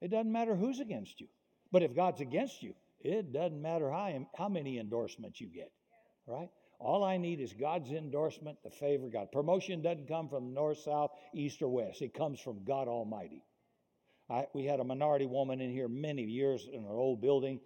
it 0.00 0.10
doesn't 0.10 0.30
matter 0.30 0.54
who's 0.54 0.80
against 0.80 1.20
you. 1.20 1.28
But 1.72 1.82
if 1.82 1.94
God's 1.94 2.20
against 2.20 2.62
you, 2.62 2.74
it 3.00 3.32
doesn't 3.32 3.60
matter 3.60 3.90
how, 3.90 4.26
how 4.36 4.48
many 4.48 4.78
endorsements 4.78 5.40
you 5.40 5.48
get, 5.48 5.70
right? 6.26 6.50
All 6.80 7.02
I 7.02 7.16
need 7.16 7.40
is 7.40 7.52
God's 7.52 7.90
endorsement, 7.90 8.58
the 8.62 8.70
favor 8.70 9.08
God. 9.08 9.32
Promotion 9.32 9.82
doesn't 9.82 10.06
come 10.06 10.28
from 10.28 10.54
north, 10.54 10.78
south, 10.78 11.10
east, 11.34 11.60
or 11.60 11.68
west. 11.68 12.02
It 12.02 12.14
comes 12.14 12.38
from 12.38 12.64
God 12.64 12.86
Almighty. 12.86 13.42
I, 14.30 14.46
we 14.54 14.64
had 14.64 14.78
a 14.78 14.84
minority 14.84 15.26
woman 15.26 15.60
in 15.60 15.72
here 15.72 15.88
many 15.88 16.22
years 16.22 16.68
in 16.70 16.80
an 16.80 16.90
old 16.90 17.20
building, 17.20 17.60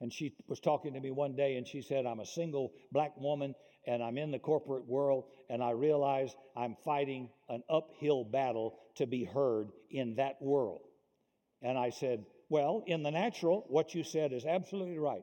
and 0.00 0.12
she 0.12 0.34
was 0.48 0.58
talking 0.58 0.94
to 0.94 1.00
me 1.00 1.10
one 1.10 1.36
day, 1.36 1.56
and 1.56 1.66
she 1.66 1.80
said, 1.80 2.06
I'm 2.06 2.20
a 2.20 2.26
single 2.26 2.72
black 2.90 3.16
woman, 3.20 3.54
and 3.86 4.02
I'm 4.02 4.18
in 4.18 4.32
the 4.32 4.38
corporate 4.38 4.86
world, 4.86 5.24
and 5.48 5.62
I 5.62 5.70
realize 5.70 6.34
I'm 6.56 6.76
fighting 6.84 7.30
an 7.48 7.62
uphill 7.70 8.24
battle 8.24 8.78
to 8.96 9.06
be 9.06 9.24
heard 9.24 9.68
in 9.90 10.16
that 10.16 10.42
world. 10.42 10.80
And 11.62 11.78
I 11.78 11.90
said, 11.90 12.24
Well, 12.48 12.82
in 12.86 13.02
the 13.02 13.10
natural, 13.10 13.64
what 13.68 13.94
you 13.94 14.02
said 14.02 14.32
is 14.32 14.44
absolutely 14.44 14.98
right. 14.98 15.22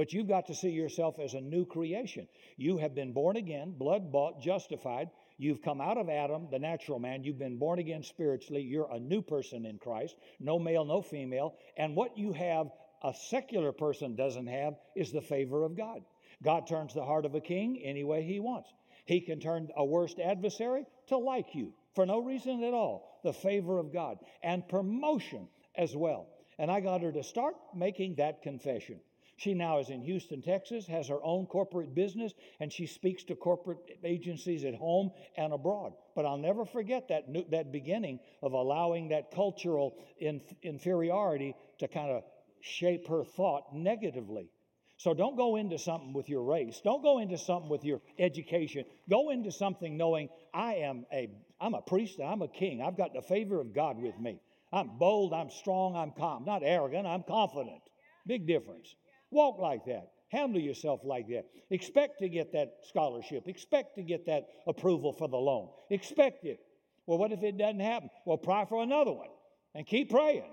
But 0.00 0.14
you've 0.14 0.28
got 0.28 0.46
to 0.46 0.54
see 0.54 0.70
yourself 0.70 1.18
as 1.18 1.34
a 1.34 1.42
new 1.42 1.66
creation. 1.66 2.26
You 2.56 2.78
have 2.78 2.94
been 2.94 3.12
born 3.12 3.36
again, 3.36 3.74
blood 3.76 4.10
bought, 4.10 4.40
justified. 4.40 5.10
You've 5.36 5.60
come 5.60 5.78
out 5.78 5.98
of 5.98 6.08
Adam, 6.08 6.48
the 6.50 6.58
natural 6.58 6.98
man. 6.98 7.22
You've 7.22 7.38
been 7.38 7.58
born 7.58 7.80
again 7.80 8.02
spiritually. 8.02 8.62
You're 8.62 8.90
a 8.90 8.98
new 8.98 9.20
person 9.20 9.66
in 9.66 9.76
Christ, 9.76 10.16
no 10.38 10.58
male, 10.58 10.86
no 10.86 11.02
female. 11.02 11.56
And 11.76 11.94
what 11.94 12.16
you 12.16 12.32
have, 12.32 12.70
a 13.04 13.12
secular 13.12 13.72
person 13.72 14.16
doesn't 14.16 14.46
have, 14.46 14.72
is 14.96 15.12
the 15.12 15.20
favor 15.20 15.64
of 15.64 15.76
God. 15.76 16.00
God 16.42 16.66
turns 16.66 16.94
the 16.94 17.04
heart 17.04 17.26
of 17.26 17.34
a 17.34 17.40
king 17.42 17.82
any 17.84 18.02
way 18.02 18.22
he 18.22 18.40
wants. 18.40 18.72
He 19.04 19.20
can 19.20 19.38
turn 19.38 19.68
a 19.76 19.84
worst 19.84 20.18
adversary 20.18 20.86
to 21.08 21.18
like 21.18 21.54
you 21.54 21.74
for 21.94 22.06
no 22.06 22.22
reason 22.22 22.64
at 22.64 22.72
all. 22.72 23.20
The 23.22 23.34
favor 23.34 23.78
of 23.78 23.92
God 23.92 24.16
and 24.42 24.66
promotion 24.66 25.46
as 25.74 25.94
well. 25.94 26.26
And 26.58 26.70
I 26.70 26.80
got 26.80 27.02
her 27.02 27.12
to 27.12 27.22
start 27.22 27.54
making 27.74 28.14
that 28.14 28.40
confession. 28.40 28.98
She 29.40 29.54
now 29.54 29.78
is 29.78 29.88
in 29.88 30.02
Houston, 30.02 30.42
Texas, 30.42 30.86
has 30.88 31.08
her 31.08 31.24
own 31.24 31.46
corporate 31.46 31.94
business, 31.94 32.34
and 32.60 32.70
she 32.70 32.84
speaks 32.84 33.24
to 33.24 33.34
corporate 33.34 33.78
agencies 34.04 34.66
at 34.66 34.74
home 34.74 35.12
and 35.34 35.54
abroad. 35.54 35.94
But 36.14 36.26
I'll 36.26 36.36
never 36.36 36.66
forget 36.66 37.08
that, 37.08 37.24
that 37.50 37.72
beginning 37.72 38.20
of 38.42 38.52
allowing 38.52 39.08
that 39.08 39.30
cultural 39.30 39.96
inf- 40.18 40.42
inferiority 40.60 41.56
to 41.78 41.88
kind 41.88 42.10
of 42.10 42.22
shape 42.60 43.08
her 43.08 43.24
thought 43.24 43.74
negatively. 43.74 44.50
So 44.98 45.14
don't 45.14 45.36
go 45.36 45.56
into 45.56 45.78
something 45.78 46.12
with 46.12 46.28
your 46.28 46.42
race. 46.42 46.82
Don't 46.84 47.02
go 47.02 47.18
into 47.18 47.38
something 47.38 47.70
with 47.70 47.82
your 47.82 48.02
education. 48.18 48.84
Go 49.08 49.30
into 49.30 49.50
something 49.50 49.96
knowing 49.96 50.28
I 50.52 50.74
am 50.74 51.06
a 51.10 51.30
I'm 51.58 51.72
a 51.72 51.80
priest 51.80 52.20
I'm 52.20 52.42
a 52.42 52.48
king. 52.48 52.82
I've 52.82 52.98
got 52.98 53.14
the 53.14 53.22
favor 53.22 53.58
of 53.58 53.74
God 53.74 53.96
with 53.96 54.20
me. 54.20 54.38
I'm 54.70 54.98
bold, 54.98 55.32
I'm 55.32 55.48
strong, 55.48 55.96
I'm 55.96 56.10
calm. 56.10 56.44
Not 56.44 56.60
arrogant, 56.62 57.06
I'm 57.06 57.22
confident. 57.22 57.80
Big 58.26 58.46
difference. 58.46 58.94
Walk 59.30 59.58
like 59.58 59.84
that. 59.86 60.10
Handle 60.30 60.60
yourself 60.60 61.00
like 61.04 61.26
that. 61.28 61.46
Expect 61.70 62.20
to 62.20 62.28
get 62.28 62.52
that 62.52 62.74
scholarship. 62.88 63.48
Expect 63.48 63.96
to 63.96 64.02
get 64.02 64.26
that 64.26 64.46
approval 64.66 65.12
for 65.12 65.28
the 65.28 65.36
loan. 65.36 65.68
Expect 65.90 66.44
it. 66.44 66.60
Well, 67.06 67.18
what 67.18 67.32
if 67.32 67.42
it 67.42 67.58
doesn't 67.58 67.80
happen? 67.80 68.10
Well, 68.24 68.38
pray 68.38 68.64
for 68.68 68.82
another 68.82 69.12
one 69.12 69.28
and 69.74 69.86
keep 69.86 70.10
praying 70.10 70.50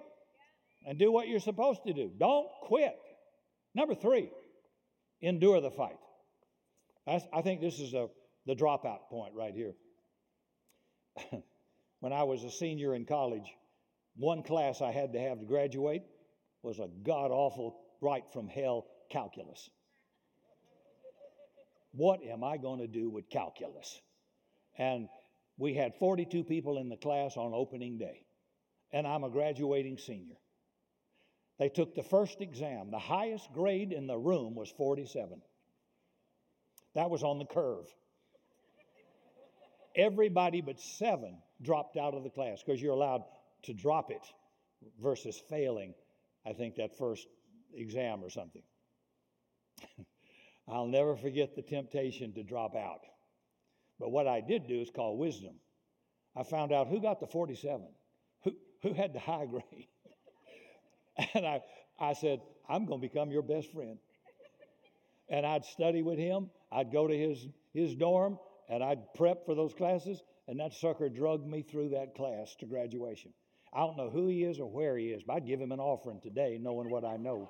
and 0.86 0.98
do 0.98 1.12
what 1.12 1.28
you're 1.28 1.40
supposed 1.40 1.82
to 1.86 1.94
do. 1.94 2.12
Don't 2.18 2.48
quit. 2.64 2.96
Number 3.76 3.94
three, 3.94 4.32
endure 5.22 5.62
the 5.62 5.70
fight. 5.70 5.98
I, 7.08 7.22
I 7.32 7.42
think 7.42 7.62
this 7.62 7.80
is 7.80 7.94
a, 7.94 8.08
the 8.48 8.56
dropout 8.56 9.10
point 9.10 9.34
right 9.36 9.54
here. 9.54 9.74
when 12.00 12.14
I 12.14 12.24
was 12.24 12.44
a 12.44 12.52
senior 12.52 12.96
in 12.96 13.06
college, 13.06 13.54
one 14.16 14.42
class 14.42 14.82
I 14.82 14.92
had 14.92 15.14
to 15.14 15.20
have 15.20 15.40
to 15.40 15.46
graduate 15.46 16.02
was 16.64 16.80
a 16.80 16.90
god 17.04 17.30
awful 17.30 17.80
right 18.02 18.24
from 18.34 18.48
hell 18.48 18.86
calculus. 19.10 19.70
What 21.92 22.24
am 22.24 22.44
I 22.44 22.58
going 22.58 22.80
to 22.80 22.88
do 22.88 23.10
with 23.10 23.30
calculus? 23.30 24.02
And 24.78 25.08
we 25.58 25.74
had 25.74 25.96
42 25.96 26.44
people 26.44 26.78
in 26.78 26.90
the 26.90 26.98
class 26.98 27.36
on 27.38 27.54
opening 27.54 27.98
day, 27.98 28.24
and 28.92 29.08
I'm 29.08 29.24
a 29.24 29.30
graduating 29.30 29.98
senior. 29.98 30.36
They 31.58 31.70
took 31.70 31.96
the 31.96 32.04
first 32.04 32.42
exam. 32.42 32.92
The 32.92 33.00
highest 33.00 33.52
grade 33.52 33.92
in 33.92 34.06
the 34.06 34.18
room 34.18 34.54
was 34.54 34.70
47. 34.78 35.42
That 36.94 37.10
was 37.10 37.24
on 37.24 37.40
the 37.40 37.46
curve. 37.46 37.88
Everybody 39.96 40.62
but 40.62 40.80
seven 40.80 41.42
dropped 41.64 41.98
out 41.98 42.14
of 42.14 42.24
the 42.24 42.30
class 42.30 42.62
because 42.64 42.80
you're 42.80 42.94
allowed 42.94 43.24
to 43.64 43.74
drop 43.74 44.12
it 44.12 44.22
versus 45.02 45.42
failing, 45.50 45.96
I 46.46 46.54
think, 46.54 46.76
that 46.76 46.96
first 46.96 47.28
exam 47.76 48.24
or 48.24 48.30
something. 48.30 48.64
I'll 50.68 50.88
never 50.88 51.16
forget 51.16 51.56
the 51.56 51.62
temptation 51.62 52.34
to 52.34 52.44
drop 52.44 52.76
out. 52.76 53.02
But 54.00 54.12
what 54.12 54.28
I 54.28 54.42
did 54.42 54.68
do 54.68 54.80
is 54.80 54.90
call 54.90 55.18
wisdom. 55.18 55.56
I 56.36 56.44
found 56.44 56.72
out 56.72 56.88
who 56.88 57.02
got 57.02 57.20
the 57.20 57.28
47, 57.28 57.88
who, 58.44 58.52
who 58.84 58.94
had 58.94 59.14
the 59.14 59.20
high 59.20 59.46
grade. 59.50 59.88
and 61.34 61.46
I, 61.46 61.62
I 62.00 62.14
said, 62.14 62.42
I'm 62.70 62.86
going 62.86 63.02
to 63.02 63.08
become 63.08 63.32
your 63.32 63.42
best 63.42 63.72
friend. 63.72 63.98
And 65.30 65.46
I'd 65.46 65.66
study 65.66 66.04
with 66.04 66.20
him. 66.20 66.50
I'd 66.72 66.92
go 66.92 67.08
to 67.08 67.18
his, 67.18 67.48
his 67.74 67.96
dorm 67.96 68.38
and 68.70 68.84
I'd 68.84 69.14
prep 69.16 69.46
for 69.46 69.56
those 69.56 69.74
classes. 69.74 70.22
And 70.48 70.60
that 70.60 70.74
sucker 70.74 71.10
drugged 71.10 71.48
me 71.48 71.62
through 71.62 71.90
that 71.90 72.16
class 72.16 72.56
to 72.60 72.66
graduation. 72.66 73.34
I 73.74 73.80
don't 73.80 73.98
know 73.98 74.10
who 74.10 74.28
he 74.28 74.44
is 74.44 74.60
or 74.60 74.70
where 74.70 74.98
he 74.98 75.08
is, 75.08 75.24
but 75.24 75.34
I'd 75.34 75.48
give 75.48 75.60
him 75.60 75.72
an 75.72 75.80
offering 75.80 76.22
today, 76.22 76.58
knowing 76.62 76.90
what 76.90 77.04
I 77.04 77.18
know, 77.18 77.50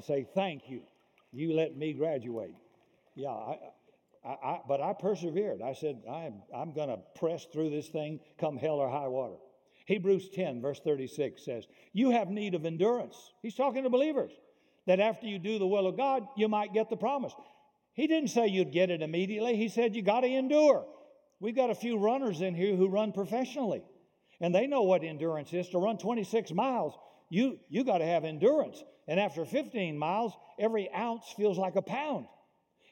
to 0.00 0.06
say, 0.06 0.26
Thank 0.34 0.68
you. 0.68 0.82
You 1.32 1.54
let 1.54 1.76
me 1.76 1.92
graduate. 1.92 2.54
Yeah, 3.14 3.28
I, 3.28 3.58
I, 4.24 4.30
I, 4.30 4.60
but 4.66 4.80
I 4.80 4.92
persevered. 4.92 5.60
I 5.62 5.74
said, 5.74 6.02
I'm, 6.10 6.42
I'm 6.54 6.72
going 6.72 6.88
to 6.88 6.98
press 7.18 7.46
through 7.52 7.70
this 7.70 7.88
thing 7.88 8.20
come 8.38 8.56
hell 8.56 8.76
or 8.76 8.88
high 8.88 9.08
water. 9.08 9.36
Hebrews 9.86 10.30
10, 10.34 10.60
verse 10.60 10.80
36 10.80 11.44
says, 11.44 11.66
You 11.92 12.10
have 12.10 12.28
need 12.28 12.54
of 12.54 12.66
endurance. 12.66 13.32
He's 13.42 13.54
talking 13.54 13.84
to 13.84 13.90
believers, 13.90 14.32
that 14.86 15.00
after 15.00 15.26
you 15.26 15.38
do 15.38 15.58
the 15.58 15.66
will 15.66 15.86
of 15.86 15.96
God, 15.96 16.26
you 16.36 16.48
might 16.48 16.74
get 16.74 16.90
the 16.90 16.96
promise. 16.96 17.32
He 17.94 18.06
didn't 18.06 18.30
say 18.30 18.48
you'd 18.48 18.72
get 18.72 18.90
it 18.90 19.00
immediately. 19.00 19.56
He 19.56 19.68
said 19.68 19.94
you 19.94 20.02
got 20.02 20.20
to 20.20 20.26
endure. 20.26 20.86
We've 21.38 21.56
got 21.56 21.70
a 21.70 21.74
few 21.74 21.98
runners 21.98 22.40
in 22.40 22.54
here 22.54 22.74
who 22.74 22.88
run 22.88 23.12
professionally. 23.12 23.82
And 24.40 24.54
they 24.54 24.66
know 24.66 24.82
what 24.82 25.02
endurance 25.02 25.52
is. 25.52 25.68
To 25.70 25.78
run 25.78 25.98
26 25.98 26.52
miles, 26.52 26.94
you, 27.30 27.58
you 27.68 27.84
got 27.84 27.98
to 27.98 28.04
have 28.04 28.24
endurance. 28.24 28.82
And 29.08 29.20
after 29.20 29.44
15 29.44 29.96
miles, 29.96 30.32
every 30.58 30.90
ounce 30.92 31.24
feels 31.36 31.58
like 31.58 31.76
a 31.76 31.82
pound. 31.82 32.26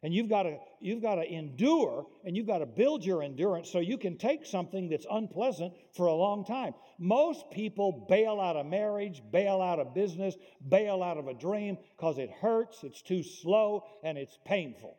And 0.03 0.13
you've 0.13 0.29
got 0.29 0.43
to 0.43 0.59
you've 0.81 1.01
got 1.01 1.15
to 1.15 1.25
endure 1.25 2.07
and 2.25 2.37
you've 2.37 2.47
got 2.47 2.59
to 2.59 2.67
build 2.67 3.03
your 3.03 3.23
endurance 3.23 3.71
so 3.71 3.79
you 3.81 3.97
can 3.97 4.19
take 4.19 4.45
something 4.45 4.91
that's 4.91 5.07
unpleasant 5.11 5.73
for 5.97 6.07
a 6.07 6.15
long 6.15 6.45
time. 6.45 6.75
Most 6.99 7.51
people 7.51 8.05
bail 8.07 8.39
out 8.39 8.55
of 8.55 8.67
marriage, 8.67 9.23
bail 9.33 9.63
out 9.63 9.79
of 9.79 9.95
business, 9.95 10.37
bail 10.69 11.03
out 11.03 11.17
of 11.17 11.27
a 11.27 11.33
dream 11.33 11.79
because 11.97 12.19
it 12.19 12.31
hurts, 12.31 12.85
it's 12.85 13.01
too 13.01 13.23
slow, 13.23 13.85
and 14.03 14.19
it's 14.19 14.39
painful. 14.45 14.99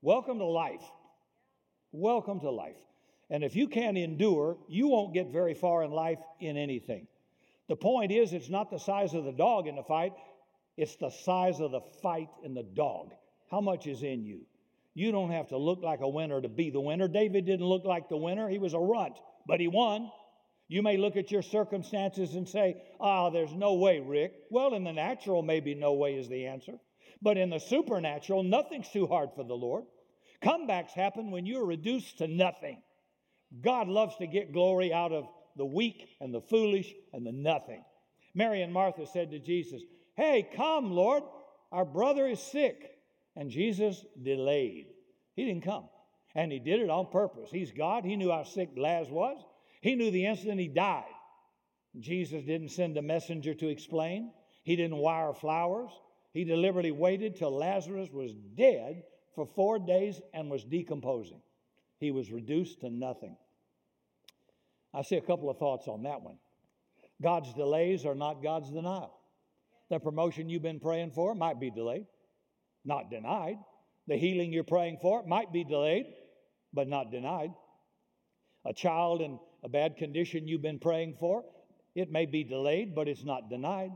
Welcome 0.00 0.38
to 0.38 0.46
life. 0.46 0.82
Welcome 1.92 2.40
to 2.40 2.50
life. 2.50 2.78
And 3.28 3.44
if 3.44 3.56
you 3.56 3.68
can't 3.68 3.98
endure, 3.98 4.56
you 4.68 4.88
won't 4.88 5.12
get 5.12 5.28
very 5.32 5.54
far 5.54 5.82
in 5.82 5.90
life 5.90 6.20
in 6.40 6.56
anything. 6.56 7.08
The 7.68 7.76
point 7.76 8.12
is, 8.12 8.32
it's 8.32 8.48
not 8.48 8.70
the 8.70 8.78
size 8.78 9.14
of 9.14 9.24
the 9.24 9.32
dog 9.32 9.66
in 9.66 9.74
the 9.74 9.82
fight, 9.82 10.12
it's 10.76 10.96
the 10.96 11.10
size 11.10 11.60
of 11.60 11.70
the 11.70 11.80
fight 12.02 12.28
in 12.44 12.54
the 12.54 12.62
dog. 12.62 13.12
How 13.50 13.60
much 13.60 13.86
is 13.86 14.02
in 14.02 14.24
you? 14.24 14.40
You 14.94 15.12
don't 15.12 15.30
have 15.30 15.48
to 15.48 15.58
look 15.58 15.82
like 15.82 16.00
a 16.00 16.08
winner 16.08 16.40
to 16.40 16.48
be 16.48 16.70
the 16.70 16.80
winner. 16.80 17.08
David 17.08 17.46
didn't 17.46 17.66
look 17.66 17.84
like 17.84 18.08
the 18.08 18.16
winner, 18.16 18.48
he 18.48 18.58
was 18.58 18.74
a 18.74 18.78
runt, 18.78 19.18
but 19.46 19.60
he 19.60 19.68
won. 19.68 20.10
You 20.68 20.82
may 20.82 20.96
look 20.96 21.16
at 21.16 21.30
your 21.30 21.42
circumstances 21.42 22.34
and 22.34 22.48
say, 22.48 22.82
ah, 23.00 23.26
oh, 23.26 23.30
there's 23.30 23.54
no 23.54 23.74
way, 23.74 24.00
Rick. 24.00 24.32
Well, 24.50 24.74
in 24.74 24.82
the 24.82 24.92
natural, 24.92 25.42
maybe 25.42 25.74
no 25.74 25.92
way 25.92 26.14
is 26.14 26.28
the 26.28 26.46
answer. 26.46 26.72
But 27.22 27.38
in 27.38 27.50
the 27.50 27.60
supernatural, 27.60 28.42
nothing's 28.42 28.88
too 28.90 29.06
hard 29.06 29.30
for 29.36 29.44
the 29.44 29.54
Lord. 29.54 29.84
Comebacks 30.42 30.90
happen 30.90 31.30
when 31.30 31.46
you're 31.46 31.64
reduced 31.64 32.18
to 32.18 32.26
nothing. 32.26 32.82
God 33.60 33.86
loves 33.88 34.16
to 34.16 34.26
get 34.26 34.52
glory 34.52 34.92
out 34.92 35.12
of 35.12 35.28
the 35.56 35.64
weak 35.64 36.08
and 36.20 36.34
the 36.34 36.40
foolish 36.40 36.92
and 37.12 37.24
the 37.24 37.32
nothing. 37.32 37.84
Mary 38.34 38.62
and 38.62 38.72
Martha 38.72 39.06
said 39.06 39.30
to 39.30 39.38
Jesus, 39.38 39.82
Hey, 40.16 40.48
come, 40.56 40.90
Lord, 40.90 41.22
our 41.70 41.84
brother 41.84 42.26
is 42.26 42.40
sick. 42.40 42.90
And 43.36 43.50
Jesus 43.50 44.04
delayed. 44.20 44.86
He 45.34 45.44
didn't 45.44 45.64
come. 45.64 45.88
And 46.34 46.50
he 46.50 46.58
did 46.58 46.80
it 46.80 46.90
on 46.90 47.06
purpose. 47.10 47.50
He's 47.50 47.70
God. 47.70 48.04
He 48.04 48.16
knew 48.16 48.30
how 48.30 48.44
sick 48.44 48.70
Lazarus 48.76 49.10
was. 49.10 49.44
He 49.82 49.94
knew 49.94 50.10
the 50.10 50.26
instant 50.26 50.58
he 50.58 50.68
died. 50.68 51.04
Jesus 51.98 52.44
didn't 52.44 52.70
send 52.70 52.96
a 52.96 53.02
messenger 53.02 53.54
to 53.54 53.68
explain, 53.68 54.32
he 54.62 54.76
didn't 54.76 54.98
wire 54.98 55.32
flowers. 55.32 55.90
He 56.32 56.44
deliberately 56.44 56.90
waited 56.90 57.36
till 57.36 57.56
Lazarus 57.56 58.10
was 58.12 58.34
dead 58.34 59.04
for 59.34 59.46
four 59.46 59.78
days 59.78 60.20
and 60.34 60.50
was 60.50 60.64
decomposing. 60.64 61.40
He 61.98 62.10
was 62.10 62.30
reduced 62.30 62.80
to 62.80 62.90
nothing. 62.90 63.36
I 64.92 65.00
see 65.02 65.16
a 65.16 65.22
couple 65.22 65.48
of 65.48 65.56
thoughts 65.56 65.88
on 65.88 66.02
that 66.02 66.20
one. 66.20 66.36
God's 67.22 67.54
delays 67.54 68.04
are 68.04 68.14
not 68.14 68.42
God's 68.42 68.70
denial. 68.70 69.18
The 69.90 69.98
promotion 69.98 70.48
you've 70.48 70.62
been 70.62 70.80
praying 70.80 71.12
for 71.12 71.34
might 71.34 71.60
be 71.60 71.70
delayed, 71.70 72.06
not 72.84 73.10
denied. 73.10 73.58
The 74.08 74.16
healing 74.16 74.52
you're 74.52 74.64
praying 74.64 74.98
for 75.00 75.24
might 75.26 75.52
be 75.52 75.64
delayed, 75.64 76.06
but 76.72 76.88
not 76.88 77.10
denied. 77.10 77.50
A 78.64 78.72
child 78.72 79.20
in 79.20 79.38
a 79.62 79.68
bad 79.68 79.96
condition 79.96 80.48
you've 80.48 80.62
been 80.62 80.78
praying 80.78 81.16
for, 81.20 81.44
it 81.94 82.10
may 82.10 82.26
be 82.26 82.44
delayed, 82.44 82.94
but 82.94 83.08
it's 83.08 83.24
not 83.24 83.48
denied. 83.48 83.90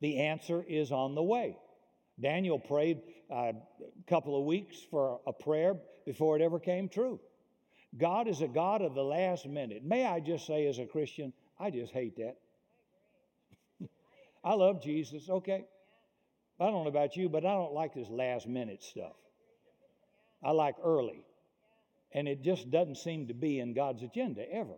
The 0.00 0.20
answer 0.20 0.64
is 0.66 0.90
on 0.90 1.14
the 1.14 1.22
way. 1.22 1.56
Daniel 2.20 2.58
prayed 2.58 3.00
uh, 3.30 3.52
a 3.52 3.54
couple 4.08 4.38
of 4.38 4.44
weeks 4.44 4.76
for 4.90 5.20
a 5.26 5.32
prayer 5.32 5.74
before 6.06 6.36
it 6.36 6.42
ever 6.42 6.58
came 6.58 6.88
true. 6.88 7.20
God 7.96 8.28
is 8.28 8.40
a 8.40 8.48
God 8.48 8.82
of 8.82 8.94
the 8.94 9.02
last 9.04 9.46
minute. 9.46 9.84
May 9.84 10.04
I 10.04 10.20
just 10.20 10.46
say, 10.46 10.66
as 10.66 10.78
a 10.78 10.86
Christian, 10.86 11.32
I 11.58 11.70
just 11.70 11.92
hate 11.92 12.16
that. 12.16 12.36
I 14.44 14.54
love 14.54 14.82
Jesus, 14.82 15.28
okay. 15.28 15.64
I 16.60 16.66
don't 16.66 16.84
know 16.84 16.90
about 16.90 17.16
you, 17.16 17.28
but 17.28 17.44
I 17.44 17.54
don't 17.54 17.72
like 17.72 17.94
this 17.94 18.08
last 18.10 18.46
minute 18.46 18.82
stuff. 18.82 19.16
I 20.44 20.50
like 20.50 20.76
early. 20.84 21.24
And 22.12 22.28
it 22.28 22.42
just 22.42 22.70
doesn't 22.70 22.98
seem 22.98 23.28
to 23.28 23.34
be 23.34 23.58
in 23.58 23.74
God's 23.74 24.02
agenda 24.02 24.42
ever. 24.52 24.74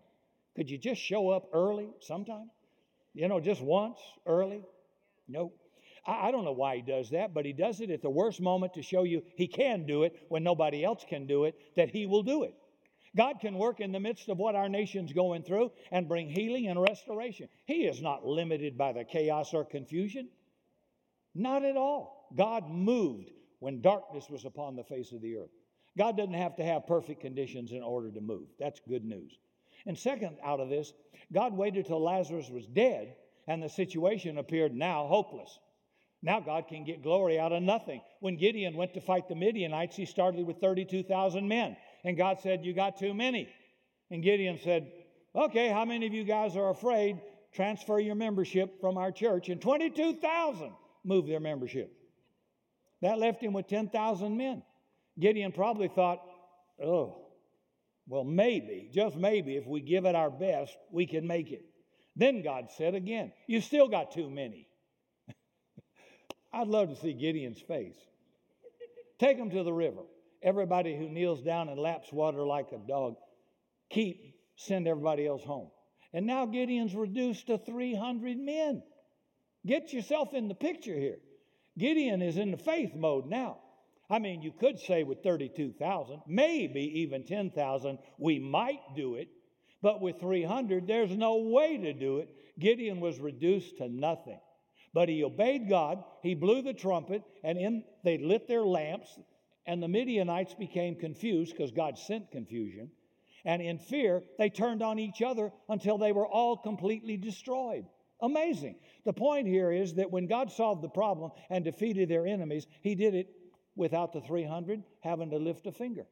Could 0.55 0.71
you 0.71 0.79
just 0.79 1.01
show 1.01 1.31
up 1.31 1.51
early 1.53 1.91
sometime? 2.01 2.51
You 3.13 3.29
know, 3.29 3.41
just 3.41 3.61
once 3.61 3.99
early? 4.25 4.63
Nope. 5.29 5.59
I, 6.07 6.29
I 6.29 6.31
don't 6.31 6.45
know 6.45 6.53
why 6.53 6.77
he 6.77 6.83
does 6.83 7.11
that, 7.11 7.35
but 7.35 7.45
he 7.45 7.53
does 7.53 7.81
it 7.81 7.91
at 7.91 8.01
the 8.01 8.11
worst 8.11 8.41
moment 8.41 8.75
to 8.75 8.83
show 8.83 9.03
you 9.03 9.23
he 9.37 9.49
can 9.49 9.85
do 9.85 10.05
it 10.05 10.17
when 10.29 10.45
nobody 10.45 10.85
else 10.85 11.05
can 11.07 11.27
do 11.27 11.45
it, 11.45 11.57
that 11.77 11.91
he 11.91 12.07
will 12.07 12.23
do 12.23 12.45
it. 12.45 12.55
God 13.17 13.41
can 13.41 13.57
work 13.57 13.81
in 13.81 13.93
the 13.93 14.01
midst 14.01 14.29
of 14.29 14.39
what 14.39 14.55
our 14.55 14.69
nation's 14.69 15.13
going 15.13 15.43
through 15.43 15.73
and 15.91 16.09
bring 16.09 16.29
healing 16.29 16.69
and 16.69 16.81
restoration. 16.81 17.49
He 17.65 17.87
is 17.87 18.03
not 18.03 18.27
limited 18.27 18.77
by 18.77 18.93
the 18.93 19.05
chaos 19.05 19.55
or 19.55 19.65
confusion. 19.65 20.29
Not 21.35 21.65
at 21.65 21.77
all. 21.77 22.29
God 22.37 22.71
moved 22.71 23.31
when 23.59 23.81
darkness 23.81 24.29
was 24.29 24.45
upon 24.45 24.77
the 24.77 24.85
face 24.85 25.13
of 25.13 25.23
the 25.23 25.37
earth. 25.37 25.51
God 25.97 26.17
doesn't 26.17 26.35
have 26.35 26.57
to 26.57 26.65
have 26.65 26.87
perfect 26.87 27.23
conditions 27.23 27.73
in 27.73 27.83
order 27.83 28.11
to 28.11 28.21
move. 28.21 28.49
That's 28.59 28.81
good 28.87 29.05
news. 29.05 29.39
And 29.87 29.97
second, 29.97 30.37
out 30.45 30.61
of 30.61 30.69
this, 30.69 30.93
God 31.33 31.57
waited 31.57 31.87
till 31.87 32.03
Lazarus 32.03 32.51
was 32.51 32.67
dead 32.67 33.15
and 33.49 33.63
the 33.63 33.69
situation 33.69 34.39
appeared 34.39 34.75
now 34.75 35.07
hopeless. 35.07 35.59
Now 36.23 36.41
God 36.41 36.67
can 36.69 36.85
get 36.85 37.03
glory 37.03 37.39
out 37.39 37.53
of 37.53 37.63
nothing. 37.63 38.03
When 38.21 38.37
Gideon 38.37 38.77
went 38.77 38.95
to 38.95 39.01
fight 39.01 39.29
the 39.29 39.35
Midianites, 39.35 39.97
he 39.97 40.07
started 40.07 40.47
with 40.47 40.59
32,000 40.59 41.47
men. 41.47 41.77
And 42.07 42.17
God 42.17 42.39
said, 42.41 42.65
You 42.65 42.73
got 42.73 42.99
too 42.99 43.13
many. 43.13 43.49
And 44.11 44.23
Gideon 44.23 44.59
said, 44.63 44.91
Okay, 45.35 45.69
how 45.69 45.85
many 45.85 46.07
of 46.07 46.15
you 46.15 46.25
guys 46.25 46.57
are 46.57 46.71
afraid? 46.71 47.21
Transfer 47.53 47.99
your 47.99 48.15
membership 48.15 48.81
from 48.81 48.97
our 48.97 49.11
church. 49.11 49.49
And 49.49 49.61
22,000 49.61 50.73
moved 51.05 51.29
their 51.29 51.41
membership. 51.41 51.93
That 53.03 53.19
left 53.19 53.43
him 53.43 53.53
with 53.53 53.67
10,000 53.67 54.37
men. 54.37 54.63
Gideon 55.19 55.51
probably 55.51 55.89
thought, 55.89 56.23
Oh, 56.83 57.27
well, 58.07 58.25
maybe, 58.25 58.89
just 58.95 59.17
maybe, 59.17 59.57
if 59.57 59.67
we 59.67 59.81
give 59.81 60.05
it 60.05 60.15
our 60.15 60.31
best, 60.31 60.77
we 60.93 61.07
can 61.07 61.27
make 61.27 61.51
it. 61.51 61.65
Then 62.15 62.43
God 62.43 62.69
said 62.77 62.95
again, 62.95 63.33
You 63.49 63.61
still 63.61 63.89
got 63.89 64.13
too 64.13 64.31
many. 64.31 64.69
I'd 66.53 66.69
love 66.69 66.89
to 66.91 66.97
see 66.97 67.15
Gideon's 67.15 67.61
face. 67.61 67.97
Take 69.19 69.39
them 69.39 69.51
to 69.51 69.65
the 69.65 69.73
river. 69.73 70.03
Everybody 70.47 70.97
who 70.97 71.09
kneels 71.09 71.43
down 71.43 71.69
and 71.69 71.79
laps 71.79 72.13
water 72.13 72.47
like 72.47 72.71
a 72.71 72.79
dog, 72.79 73.17
keep, 73.91 74.37
send 74.55 74.87
everybody 74.87 75.27
else 75.27 75.43
home. 75.43 75.71
And 76.13 76.25
now 76.25 76.47
Gideon's 76.47 76.95
reduced 76.95 77.49
to 77.49 77.59
300 77.59 78.39
men. 78.39 78.81
Get 79.67 79.93
yourself 79.93 80.35
in 80.35 80.47
the 80.47 80.55
picture 80.55 80.95
here. 80.95 81.19
Gideon 81.77 82.23
is 82.23 82.37
in 82.37 82.53
the 82.53 82.57
faith 82.57 82.95
mode 82.95 83.27
now. 83.27 83.59
I 84.09 84.21
mean, 84.21 84.41
you 84.41 84.53
could 84.53 84.79
say 84.79 85.03
with 85.03 85.25
32,000, 85.25 86.23
maybe 86.29 87.01
even 87.01 87.25
10,000, 87.25 87.99
we 88.17 88.39
might 88.39 88.95
do 88.95 89.17
it. 89.17 89.29
But 89.83 90.01
with 90.01 90.21
300, 90.21 90.87
there's 90.87 91.17
no 91.17 91.39
way 91.39 91.77
to 91.77 91.93
do 91.93 92.19
it. 92.19 92.29
Gideon 92.61 93.01
was 93.01 93.19
reduced 93.19 93.79
to 93.79 93.89
nothing. 93.89 94.39
But 94.95 95.09
he 95.09 95.25
obeyed 95.25 95.69
God. 95.69 96.05
He 96.23 96.35
blew 96.35 96.63
the 96.63 96.73
trumpet, 96.73 97.23
and 97.43 97.59
in, 97.59 97.83
they 98.05 98.19
lit 98.19 98.47
their 98.47 98.65
lamps. 98.65 99.19
And 99.67 99.83
the 99.83 99.89
Midianites 99.89 100.55
became 100.55 100.95
confused 100.95 101.53
because 101.53 101.73
God 101.73 101.99
sent 101.99 102.31
confusion. 102.31 102.91
And 103.45 103.63
in 103.63 103.79
fear, 103.79 104.23
they 104.39 104.51
turned 104.51 104.83
on 104.83 104.99
each 104.99 105.23
other 105.23 105.53
until 105.69 105.99
they 105.99 106.13
were 106.13 106.27
all 106.27 106.57
completely 106.57 107.17
destroyed. 107.17 107.85
Amazing. 108.21 108.77
The 109.05 109.13
point 109.13 109.47
here 109.47 109.71
is 109.71 109.95
that 109.95 110.11
when 110.11 110.27
God 110.27 110.51
solved 110.51 110.83
the 110.83 110.89
problem 110.89 111.31
and 111.51 111.65
defeated 111.65 112.09
their 112.09 112.27
enemies, 112.27 112.67
He 112.83 112.95
did 112.95 113.15
it 113.15 113.29
without 113.77 114.13
the 114.13 114.21
300 114.23 114.83
having 115.01 115.31
to 115.31 115.37
lift 115.37 115.67
a 115.67 115.73
finger. 115.73 116.07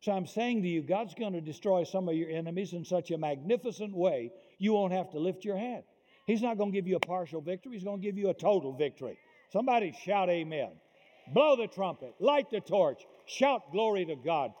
So 0.00 0.12
I'm 0.12 0.26
saying 0.26 0.62
to 0.62 0.68
you, 0.68 0.82
God's 0.82 1.14
going 1.14 1.34
to 1.34 1.40
destroy 1.40 1.84
some 1.84 2.08
of 2.08 2.14
your 2.14 2.30
enemies 2.30 2.72
in 2.72 2.84
such 2.84 3.10
a 3.10 3.18
magnificent 3.18 3.94
way, 3.94 4.32
you 4.58 4.72
won't 4.72 4.94
have 4.94 5.10
to 5.10 5.18
lift 5.18 5.44
your 5.44 5.58
hand. 5.58 5.82
He's 6.26 6.40
not 6.40 6.56
going 6.56 6.72
to 6.72 6.74
give 6.74 6.86
you 6.86 6.96
a 6.96 7.00
partial 7.00 7.40
victory, 7.40 7.72
He's 7.74 7.84
going 7.84 8.00
to 8.00 8.06
give 8.06 8.16
you 8.16 8.30
a 8.30 8.34
total 8.34 8.72
victory. 8.72 9.18
Somebody 9.52 9.92
shout, 10.04 10.30
Amen. 10.30 10.70
Blow 11.32 11.56
the 11.56 11.68
trumpet, 11.68 12.14
light 12.18 12.50
the 12.50 12.60
torch, 12.60 13.06
shout 13.26 13.70
glory 13.70 14.04
to 14.06 14.16
God. 14.16 14.52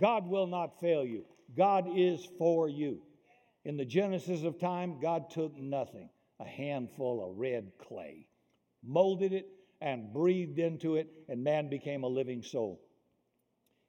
God 0.00 0.26
will 0.26 0.46
not 0.46 0.80
fail 0.80 1.04
you. 1.04 1.24
God 1.56 1.86
is 1.94 2.26
for 2.38 2.68
you. 2.68 3.00
In 3.64 3.76
the 3.76 3.84
genesis 3.84 4.42
of 4.42 4.58
time, 4.58 5.00
God 5.00 5.30
took 5.30 5.56
nothing, 5.56 6.08
a 6.40 6.44
handful 6.44 7.24
of 7.24 7.38
red 7.38 7.70
clay, 7.78 8.26
molded 8.84 9.32
it, 9.32 9.46
and 9.80 10.12
breathed 10.12 10.58
into 10.58 10.96
it, 10.96 11.08
and 11.28 11.42
man 11.42 11.68
became 11.68 12.02
a 12.02 12.08
living 12.08 12.42
soul. 12.42 12.80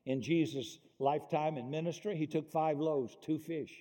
In 0.06 0.22
Jesus' 0.22 0.78
lifetime 1.00 1.58
in 1.58 1.70
ministry, 1.72 2.16
he 2.16 2.28
took 2.28 2.52
five 2.52 2.80
loaves, 2.80 3.18
two 3.22 3.40
fish. 3.40 3.74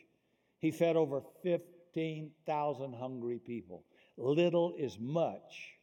He 0.61 0.71
fed 0.71 0.97
over 0.97 1.23
15,000 1.43 2.95
hungry 2.95 3.39
people. 3.39 3.85
Little 4.17 4.75
is 4.79 4.99
much 4.99 5.78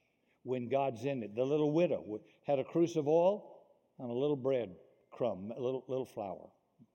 when 0.45 0.69
God's 0.69 1.03
in 1.03 1.23
it. 1.23 1.35
The 1.35 1.43
little 1.43 1.71
widow 1.71 2.21
had 2.43 2.59
a 2.59 2.63
cruse 2.63 2.95
of 2.95 3.07
oil 3.07 3.57
and 3.99 4.09
a 4.09 4.13
little 4.13 4.35
bread 4.37 4.75
crumb, 5.11 5.51
a 5.55 5.59
little, 5.59 5.83
little 5.87 6.05
flour, 6.05 6.49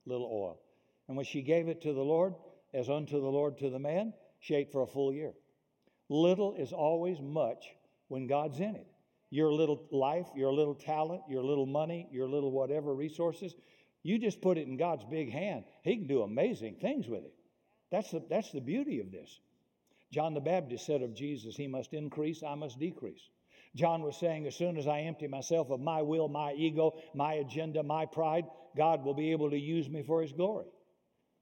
little 0.05 0.29
oil. 0.31 0.59
And 1.07 1.17
when 1.17 1.25
she 1.25 1.41
gave 1.41 1.67
it 1.67 1.81
to 1.81 1.93
the 1.93 2.01
Lord, 2.01 2.33
as 2.73 2.89
unto 2.89 3.19
the 3.19 3.27
Lord 3.27 3.57
to 3.59 3.69
the 3.69 3.79
man, 3.79 4.13
she 4.39 4.55
ate 4.55 4.71
for 4.71 4.81
a 4.81 4.87
full 4.87 5.13
year. 5.13 5.33
Little 6.09 6.55
is 6.55 6.71
always 6.71 7.19
much 7.19 7.65
when 8.07 8.27
God's 8.27 8.59
in 8.59 8.75
it 8.75 8.87
your 9.31 9.51
little 9.51 9.87
life, 9.91 10.27
your 10.35 10.51
little 10.53 10.75
talent, 10.75 11.21
your 11.29 11.41
little 11.41 11.65
money, 11.65 12.07
your 12.11 12.27
little 12.27 12.51
whatever 12.51 12.93
resources, 12.93 13.55
you 14.03 14.19
just 14.19 14.41
put 14.41 14.57
it 14.57 14.67
in 14.67 14.77
God's 14.77 15.05
big 15.05 15.31
hand. 15.31 15.63
He 15.83 15.95
can 15.95 16.05
do 16.05 16.21
amazing 16.21 16.75
things 16.81 17.07
with 17.07 17.23
it. 17.23 17.33
That's 17.91 18.11
the, 18.11 18.23
that's 18.29 18.51
the 18.51 18.61
beauty 18.61 18.99
of 18.99 19.11
this. 19.11 19.39
John 20.11 20.33
the 20.33 20.41
Baptist 20.41 20.85
said 20.85 21.01
of 21.01 21.15
Jesus, 21.15 21.55
He 21.55 21.67
must 21.67 21.93
increase, 21.93 22.43
I 22.43 22.55
must 22.55 22.77
decrease. 22.77 23.29
John 23.75 24.01
was 24.01 24.17
saying, 24.17 24.47
as 24.47 24.55
soon 24.55 24.77
as 24.77 24.87
I 24.87 25.01
empty 25.01 25.27
myself 25.27 25.69
of 25.69 25.79
my 25.79 26.01
will, 26.01 26.27
my 26.27 26.53
ego, 26.53 26.93
my 27.15 27.35
agenda, 27.35 27.81
my 27.83 28.05
pride, 28.05 28.45
God 28.75 29.03
will 29.03 29.13
be 29.13 29.31
able 29.31 29.49
to 29.49 29.57
use 29.57 29.89
me 29.89 30.03
for 30.03 30.21
His 30.21 30.33
glory. 30.33 30.67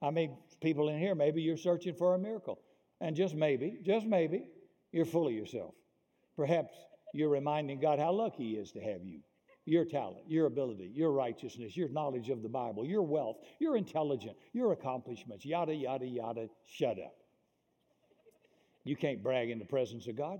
I 0.01 0.11
mean, 0.11 0.37
people 0.61 0.89
in 0.89 0.99
here, 0.99 1.15
maybe 1.15 1.41
you're 1.41 1.57
searching 1.57 1.95
for 1.95 2.15
a 2.15 2.19
miracle. 2.19 2.59
And 3.01 3.15
just 3.15 3.33
maybe, 3.33 3.79
just 3.83 4.05
maybe, 4.05 4.49
you're 4.91 5.05
full 5.05 5.27
of 5.27 5.33
yourself. 5.33 5.73
Perhaps 6.35 6.73
you're 7.13 7.29
reminding 7.29 7.79
God 7.79 7.99
how 7.99 8.11
lucky 8.11 8.49
He 8.49 8.55
is 8.55 8.71
to 8.73 8.79
have 8.79 9.03
you. 9.03 9.21
Your 9.65 9.85
talent, 9.85 10.23
your 10.27 10.45
ability, 10.47 10.91
your 10.93 11.11
righteousness, 11.11 11.77
your 11.77 11.89
knowledge 11.89 12.29
of 12.29 12.41
the 12.41 12.49
Bible, 12.49 12.85
your 12.85 13.03
wealth, 13.03 13.37
your 13.59 13.75
intelligence, 13.75 14.37
your 14.53 14.71
accomplishments, 14.71 15.45
yada, 15.45 15.73
yada, 15.73 16.05
yada. 16.05 16.47
Shut 16.65 16.97
up. 16.99 17.15
You 18.83 18.95
can't 18.95 19.21
brag 19.21 19.49
in 19.49 19.59
the 19.59 19.65
presence 19.65 20.07
of 20.07 20.15
God. 20.15 20.39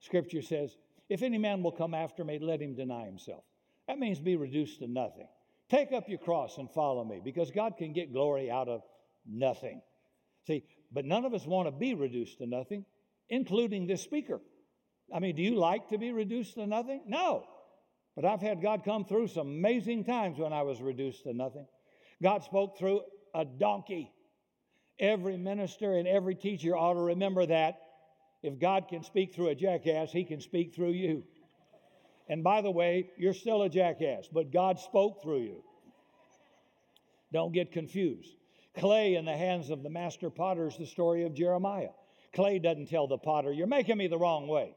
Scripture 0.00 0.42
says, 0.42 0.76
If 1.12 1.22
any 1.22 1.36
man 1.36 1.62
will 1.62 1.72
come 1.72 1.92
after 1.92 2.24
me, 2.24 2.38
let 2.40 2.62
him 2.62 2.74
deny 2.74 3.04
himself. 3.04 3.44
That 3.86 3.98
means 3.98 4.18
be 4.18 4.36
reduced 4.36 4.78
to 4.78 4.86
nothing. 4.86 5.28
Take 5.68 5.92
up 5.92 6.08
your 6.08 6.18
cross 6.18 6.56
and 6.56 6.70
follow 6.70 7.04
me 7.04 7.20
because 7.22 7.50
God 7.50 7.76
can 7.76 7.92
get 7.92 8.14
glory 8.14 8.50
out 8.50 8.66
of 8.66 8.80
nothing. 9.26 9.82
See, 10.46 10.64
but 10.90 11.04
none 11.04 11.26
of 11.26 11.34
us 11.34 11.44
want 11.44 11.66
to 11.66 11.70
be 11.70 11.92
reduced 11.92 12.38
to 12.38 12.46
nothing, 12.46 12.86
including 13.28 13.86
this 13.86 14.00
speaker. 14.00 14.40
I 15.14 15.18
mean, 15.18 15.36
do 15.36 15.42
you 15.42 15.56
like 15.56 15.90
to 15.90 15.98
be 15.98 16.12
reduced 16.12 16.54
to 16.54 16.66
nothing? 16.66 17.02
No. 17.06 17.44
But 18.16 18.24
I've 18.24 18.40
had 18.40 18.62
God 18.62 18.82
come 18.82 19.04
through 19.04 19.28
some 19.28 19.48
amazing 19.48 20.04
times 20.04 20.38
when 20.38 20.54
I 20.54 20.62
was 20.62 20.80
reduced 20.80 21.24
to 21.24 21.34
nothing. 21.34 21.66
God 22.22 22.42
spoke 22.42 22.78
through 22.78 23.02
a 23.34 23.44
donkey. 23.44 24.10
Every 24.98 25.36
minister 25.36 25.92
and 25.92 26.08
every 26.08 26.36
teacher 26.36 26.74
ought 26.74 26.94
to 26.94 27.00
remember 27.00 27.44
that. 27.44 27.80
If 28.42 28.58
God 28.58 28.88
can 28.88 29.02
speak 29.02 29.34
through 29.34 29.48
a 29.48 29.54
jackass, 29.54 30.10
he 30.10 30.24
can 30.24 30.40
speak 30.40 30.74
through 30.74 30.92
you. 30.92 31.24
And 32.28 32.42
by 32.42 32.60
the 32.60 32.70
way, 32.70 33.10
you're 33.16 33.34
still 33.34 33.62
a 33.62 33.68
jackass, 33.68 34.28
but 34.32 34.52
God 34.52 34.78
spoke 34.78 35.22
through 35.22 35.42
you. 35.42 35.64
Don't 37.32 37.52
get 37.52 37.72
confused. 37.72 38.36
Clay 38.76 39.14
in 39.14 39.24
the 39.24 39.36
hands 39.36 39.70
of 39.70 39.82
the 39.82 39.90
master 39.90 40.30
potter 40.30 40.66
is 40.66 40.76
the 40.76 40.86
story 40.86 41.24
of 41.24 41.34
Jeremiah. 41.34 41.90
Clay 42.34 42.58
doesn't 42.58 42.88
tell 42.88 43.06
the 43.06 43.18
potter, 43.18 43.52
You're 43.52 43.66
making 43.66 43.98
me 43.98 44.06
the 44.06 44.18
wrong 44.18 44.48
way. 44.48 44.74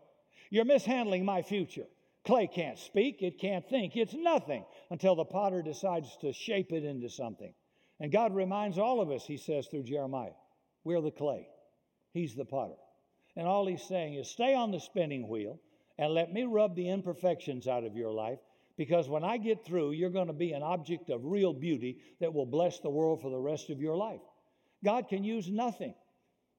You're 0.50 0.66
mishandling 0.66 1.26
my 1.26 1.42
future. 1.42 1.86
Clay 2.26 2.48
can't 2.48 2.80
speak, 2.80 3.22
it 3.22 3.40
can't 3.40 3.68
think, 3.70 3.96
it's 3.96 4.14
nothing 4.14 4.66
until 4.90 5.16
the 5.16 5.26
potter 5.26 5.62
decides 5.62 6.18
to 6.22 6.34
shape 6.34 6.72
it 6.72 6.84
into 6.84 7.08
something. 7.08 7.54
And 8.00 8.12
God 8.12 8.36
reminds 8.36 8.78
all 8.78 9.00
of 9.00 9.12
us, 9.12 9.26
he 9.26 9.38
says 9.38 9.68
through 9.68 9.84
Jeremiah, 9.84 10.34
we're 10.84 11.02
the 11.02 11.12
clay, 11.12 11.48
he's 12.14 12.36
the 12.36 12.46
potter. 12.46 12.74
And 13.36 13.48
all 13.48 13.68
he's 13.68 13.84
saying 13.84 14.16
is 14.16 14.30
stay 14.30 14.54
on 14.54 14.72
the 14.72 14.80
spinning 14.80 15.28
wheel 15.28 15.60
and 15.98 16.14
let 16.14 16.32
me 16.32 16.44
rub 16.44 16.76
the 16.76 16.90
imperfections 16.90 17.68
out 17.68 17.84
of 17.84 17.96
your 17.96 18.12
life 18.12 18.40
because 18.78 19.08
when 19.08 19.24
I 19.24 19.38
get 19.38 19.66
through, 19.66 19.92
you're 19.92 20.10
going 20.10 20.28
to 20.28 20.34
be 20.34 20.52
an 20.52 20.64
object 20.64 21.10
of 21.10 21.24
real 21.24 21.54
beauty 21.54 21.98
that 22.20 22.34
will 22.34 22.46
bless 22.46 22.80
the 22.80 22.90
world 22.90 23.22
for 23.22 23.30
the 23.30 23.40
rest 23.40 23.70
of 23.70 23.80
your 23.80 23.96
life. 23.96 24.22
God 24.84 25.08
can 25.08 25.24
use 25.24 25.50
nothing. 25.50 25.94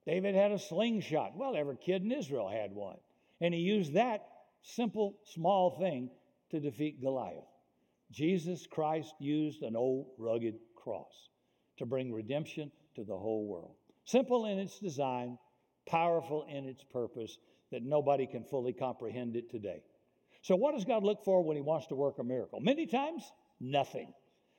David 0.05 0.35
had 0.35 0.51
a 0.51 0.59
slingshot. 0.59 1.35
Well, 1.35 1.55
every 1.55 1.77
kid 1.77 2.01
in 2.01 2.11
Israel 2.11 2.49
had 2.49 2.71
one. 2.71 2.97
And 3.41 3.53
he 3.53 3.59
used 3.59 3.93
that 3.93 4.27
simple, 4.63 5.17
small 5.25 5.71
thing 5.77 6.09
to 6.49 6.59
defeat 6.59 7.01
Goliath. 7.01 7.43
Jesus 8.11 8.65
Christ 8.67 9.13
used 9.19 9.61
an 9.63 9.75
old 9.75 10.07
rugged 10.17 10.55
cross 10.75 11.29
to 11.77 11.85
bring 11.85 12.13
redemption 12.13 12.71
to 12.95 13.03
the 13.03 13.17
whole 13.17 13.45
world. 13.45 13.75
Simple 14.05 14.45
in 14.45 14.57
its 14.57 14.79
design, 14.79 15.37
powerful 15.87 16.45
in 16.49 16.65
its 16.67 16.83
purpose, 16.83 17.37
that 17.71 17.83
nobody 17.83 18.27
can 18.27 18.43
fully 18.43 18.73
comprehend 18.73 19.35
it 19.35 19.49
today. 19.49 19.81
So, 20.41 20.55
what 20.55 20.73
does 20.73 20.85
God 20.85 21.03
look 21.03 21.23
for 21.23 21.43
when 21.43 21.57
He 21.57 21.61
wants 21.61 21.87
to 21.87 21.95
work 21.95 22.19
a 22.19 22.23
miracle? 22.23 22.59
Many 22.59 22.85
times, 22.85 23.23
nothing, 23.59 24.13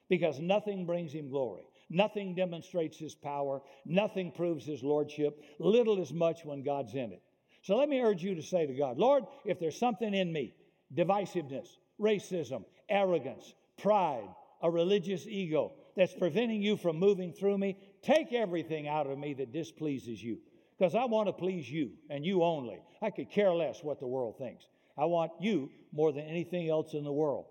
because 0.09 0.41
nothing 0.41 0.85
brings 0.85 1.13
Him 1.13 1.31
glory. 1.31 1.63
Nothing 1.91 2.35
demonstrates 2.35 2.99
His 2.99 3.15
power. 3.15 3.63
Nothing 3.87 4.33
proves 4.33 4.67
His 4.67 4.83
lordship. 4.83 5.43
Little 5.59 6.01
is 6.03 6.13
much 6.13 6.45
when 6.45 6.63
God's 6.63 6.95
in 6.95 7.13
it. 7.13 7.23
So, 7.63 7.77
let 7.77 7.89
me 7.89 8.01
urge 8.01 8.23
you 8.23 8.35
to 8.35 8.43
say 8.43 8.67
to 8.67 8.75
God, 8.75 8.99
Lord, 8.99 9.25
if 9.45 9.59
there's 9.59 9.79
something 9.79 10.13
in 10.13 10.33
me, 10.33 10.55
divisiveness, 10.95 11.69
racism, 12.01 12.65
arrogance, 12.89 13.55
pride, 13.79 14.29
a 14.63 14.71
religious 14.71 15.27
ego 15.27 15.73
that's 15.97 16.15
preventing 16.15 16.63
you 16.63 16.77
from 16.77 16.99
moving 16.99 17.33
through 17.33 17.59
me, 17.59 17.79
take 18.03 18.33
everything 18.33 18.89
out 18.89 19.07
of 19.07 19.19
me 19.19 19.35
that 19.35 19.53
displeases 19.53 20.23
you. 20.23 20.39
Because 20.79 20.95
I 20.95 21.05
want 21.07 21.29
to 21.29 21.33
please 21.33 21.69
you 21.69 21.91
and 22.09 22.25
you 22.25 22.43
only. 22.45 22.81
I 23.03 23.11
could 23.11 23.31
care 23.31 23.53
less 23.53 23.83
what 23.83 23.99
the 23.99 24.07
world 24.07 24.37
thinks. 24.39 24.65
I 24.97 25.07
want 25.07 25.33
you 25.41 25.71
more 25.93 26.13
than 26.13 26.25
anything 26.25 26.69
else 26.69 26.95
in 26.95 27.05
the 27.05 27.13
world. 27.13 27.47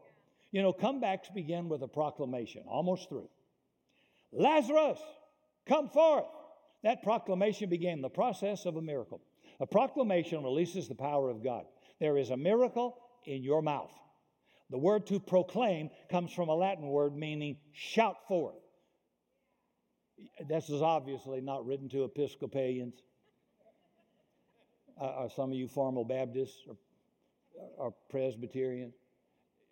You 0.51 0.61
know, 0.61 0.71
comebacks 0.71 1.33
begin 1.33 1.67
with 1.67 1.81
a 1.81 1.87
proclamation, 1.87 2.63
almost 2.67 3.09
through. 3.09 3.29
Lazarus, 4.31 4.99
come 5.67 5.89
forth. 5.89 6.25
That 6.83 7.03
proclamation 7.03 7.69
began 7.69 8.01
the 8.01 8.09
process 8.09 8.65
of 8.65 8.77
a 8.77 8.81
miracle. 8.81 9.21
A 9.59 9.65
proclamation 9.65 10.43
releases 10.43 10.87
the 10.87 10.95
power 10.95 11.29
of 11.29 11.43
God. 11.43 11.65
There 11.99 12.17
is 12.17 12.29
a 12.29 12.37
miracle 12.37 12.97
in 13.25 13.43
your 13.43 13.61
mouth. 13.61 13.91
The 14.69 14.77
word 14.77 15.07
to 15.07 15.19
proclaim 15.19 15.89
comes 16.09 16.31
from 16.31 16.49
a 16.49 16.55
Latin 16.55 16.87
word 16.87 17.15
meaning 17.15 17.57
shout 17.73 18.27
forth. 18.27 18.55
This 20.47 20.69
is 20.69 20.81
obviously 20.81 21.41
not 21.41 21.65
written 21.65 21.89
to 21.89 22.03
Episcopalians. 22.03 23.01
Uh, 24.99 25.05
are 25.05 25.29
some 25.29 25.51
of 25.51 25.55
you 25.55 25.67
formal 25.67 26.03
Baptists 26.03 26.63
or 26.67 26.75
or 27.77 27.93
Presbyterian. 28.09 28.93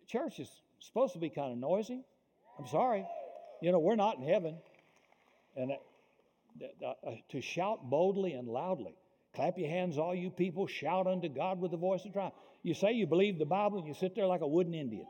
Church 0.06 0.38
is 0.38 0.48
supposed 0.80 1.12
to 1.14 1.18
be 1.18 1.30
kind 1.30 1.52
of 1.52 1.58
noisy. 1.58 2.04
I'm 2.58 2.66
sorry. 2.66 3.04
You 3.60 3.72
know, 3.72 3.78
we're 3.78 3.96
not 3.96 4.18
in 4.18 4.24
heaven. 4.24 4.56
And 5.56 5.72
uh, 5.72 6.86
uh, 6.86 7.10
to 7.30 7.40
shout 7.40 7.88
boldly 7.88 8.32
and 8.32 8.48
loudly. 8.48 8.94
Clap 9.34 9.58
your 9.58 9.68
hands, 9.68 9.98
all 9.98 10.14
you 10.14 10.30
people. 10.30 10.66
Shout 10.66 11.06
unto 11.06 11.28
God 11.28 11.60
with 11.60 11.70
the 11.70 11.76
voice 11.76 12.04
of 12.04 12.12
triumph. 12.12 12.34
You 12.62 12.74
say 12.74 12.92
you 12.92 13.06
believe 13.06 13.38
the 13.38 13.44
Bible, 13.44 13.78
and 13.78 13.86
you 13.86 13.94
sit 13.94 14.14
there 14.14 14.26
like 14.26 14.40
a 14.40 14.46
wooden 14.46 14.74
Indian. 14.74 15.06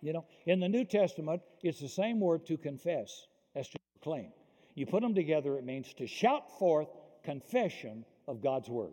You 0.00 0.12
know, 0.12 0.24
in 0.46 0.60
the 0.60 0.68
New 0.68 0.84
Testament, 0.84 1.42
it's 1.62 1.80
the 1.80 1.88
same 1.88 2.20
word 2.20 2.46
to 2.46 2.56
confess 2.56 3.26
as 3.54 3.68
to 3.68 3.78
proclaim. 3.94 4.30
You 4.74 4.86
put 4.86 5.02
them 5.02 5.14
together, 5.14 5.56
it 5.58 5.64
means 5.64 5.92
to 5.94 6.06
shout 6.06 6.58
forth 6.58 6.88
confession 7.24 8.04
of 8.28 8.42
God's 8.42 8.68
word 8.68 8.92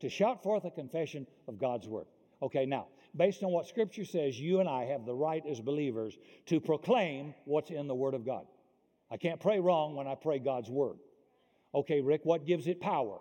to 0.00 0.08
shout 0.08 0.42
forth 0.42 0.64
a 0.64 0.70
confession 0.70 1.26
of 1.48 1.58
God's 1.58 1.88
word. 1.88 2.06
Okay, 2.42 2.66
now, 2.66 2.86
based 3.16 3.42
on 3.42 3.50
what 3.50 3.66
Scripture 3.66 4.04
says, 4.04 4.38
you 4.38 4.60
and 4.60 4.68
I 4.68 4.84
have 4.84 5.06
the 5.06 5.14
right 5.14 5.42
as 5.48 5.60
believers 5.60 6.16
to 6.46 6.60
proclaim 6.60 7.34
what's 7.44 7.70
in 7.70 7.86
the 7.86 7.94
Word 7.94 8.14
of 8.14 8.26
God. 8.26 8.46
I 9.10 9.16
can't 9.16 9.40
pray 9.40 9.58
wrong 9.58 9.96
when 9.96 10.06
I 10.06 10.14
pray 10.14 10.38
God's 10.38 10.68
Word. 10.68 10.98
Okay, 11.74 12.00
Rick, 12.00 12.22
what 12.24 12.46
gives 12.46 12.66
it 12.66 12.80
power? 12.80 13.18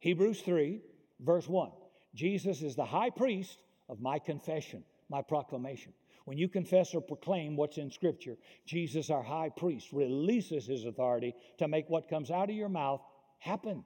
Hebrews 0.00 0.40
3, 0.40 0.80
verse 1.20 1.48
1. 1.48 1.70
Jesus 2.14 2.62
is 2.62 2.74
the 2.74 2.84
high 2.84 3.10
priest 3.10 3.58
of 3.88 4.00
my 4.00 4.18
confession, 4.18 4.84
my 5.10 5.20
proclamation. 5.20 5.92
When 6.24 6.38
you 6.38 6.48
confess 6.48 6.94
or 6.94 7.02
proclaim 7.02 7.54
what's 7.56 7.76
in 7.76 7.90
Scripture, 7.90 8.36
Jesus, 8.64 9.10
our 9.10 9.22
high 9.22 9.50
priest, 9.50 9.92
releases 9.92 10.66
his 10.66 10.86
authority 10.86 11.34
to 11.58 11.68
make 11.68 11.90
what 11.90 12.08
comes 12.08 12.30
out 12.30 12.48
of 12.48 12.56
your 12.56 12.70
mouth 12.70 13.02
happen. 13.38 13.84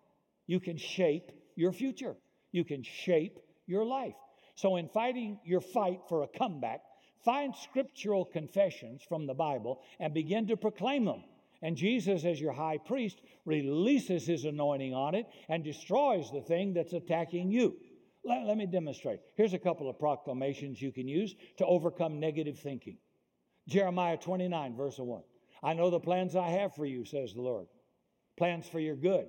You 0.49 0.59
can 0.59 0.77
shape 0.77 1.31
your 1.55 1.71
future. 1.71 2.17
You 2.51 2.65
can 2.65 2.83
shape 2.83 3.39
your 3.69 3.85
life. 3.85 4.17
So, 4.57 4.75
in 4.75 4.89
fighting 4.89 5.39
your 5.45 5.61
fight 5.61 6.01
for 6.09 6.25
a 6.25 6.39
comeback, 6.39 6.81
find 7.25 7.55
scriptural 7.55 8.25
confessions 8.25 9.03
from 9.09 9.27
the 9.27 9.35
Bible 9.35 9.81
and 10.01 10.13
begin 10.13 10.49
to 10.49 10.57
proclaim 10.57 11.05
them. 11.05 11.23
And 11.63 11.77
Jesus, 11.77 12.25
as 12.25 12.41
your 12.41 12.53
high 12.53 12.79
priest, 12.79 13.21
releases 13.45 14.27
his 14.27 14.45
anointing 14.45 14.95
on 14.95 15.15
it 15.15 15.27
and 15.49 15.63
destroys 15.63 16.31
the 16.33 16.41
thing 16.41 16.73
that's 16.73 16.93
attacking 16.93 17.51
you. 17.51 17.77
Let, 18.25 18.47
let, 18.47 18.57
me 18.57 18.67
demonstrate. 18.67 19.21
Here's 19.37 19.55
a 19.55 19.59
couple 19.59 19.89
of 19.89 19.99
proclamations 19.99 20.81
you 20.81 20.93
can 20.93 21.09
use 21.09 21.35
to 21.59 21.67
overcome 21.67 22.21
negative 22.21 22.59
thinking. 22.59 22.99
Jeremiah 23.69 24.17
29, 24.17 24.77
verse 24.77 24.99
1. 24.99 25.23
I 25.63 25.75
know 25.75 25.91
the 25.91 26.01
plans 26.01 26.37
I 26.37 26.49
have 26.51 26.75
for 26.75 26.85
you, 26.85 27.05
says 27.05 27.35
the 27.35 27.43
Lord. 27.43 27.67
Plans 28.37 28.69
for 28.69 28.81
your 28.81 28.97
good, 28.97 29.27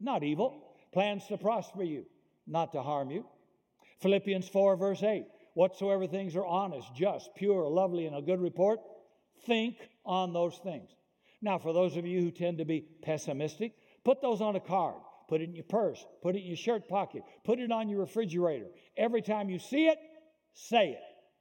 not 0.00 0.22
evil. 0.22 0.66
Plans 0.92 1.26
to 1.28 1.38
prosper 1.38 1.82
you, 1.82 2.04
not 2.46 2.72
to 2.72 2.82
harm 2.82 3.10
you. 3.10 3.24
Philippians 4.00 4.48
4, 4.48 4.76
verse 4.76 5.02
8 5.02 5.24
Whatsoever 5.54 6.06
things 6.06 6.36
are 6.36 6.46
honest, 6.46 6.94
just, 6.94 7.30
pure, 7.36 7.68
lovely, 7.68 8.06
and 8.06 8.16
a 8.16 8.22
good 8.22 8.40
report, 8.40 8.80
think 9.46 9.76
on 10.04 10.32
those 10.32 10.58
things. 10.62 10.88
Now, 11.42 11.58
for 11.58 11.72
those 11.72 11.96
of 11.96 12.06
you 12.06 12.20
who 12.20 12.30
tend 12.30 12.58
to 12.58 12.64
be 12.64 12.84
pessimistic, 13.02 13.72
put 14.04 14.20
those 14.22 14.40
on 14.40 14.56
a 14.56 14.60
card, 14.60 15.00
put 15.28 15.40
it 15.40 15.48
in 15.48 15.54
your 15.54 15.64
purse, 15.64 16.04
put 16.22 16.36
it 16.36 16.40
in 16.40 16.46
your 16.46 16.56
shirt 16.56 16.88
pocket, 16.88 17.22
put 17.44 17.58
it 17.58 17.72
on 17.72 17.88
your 17.88 18.00
refrigerator. 18.00 18.66
Every 18.96 19.22
time 19.22 19.50
you 19.50 19.58
see 19.58 19.86
it, 19.86 19.98
say 20.54 20.90
it. 20.90 21.00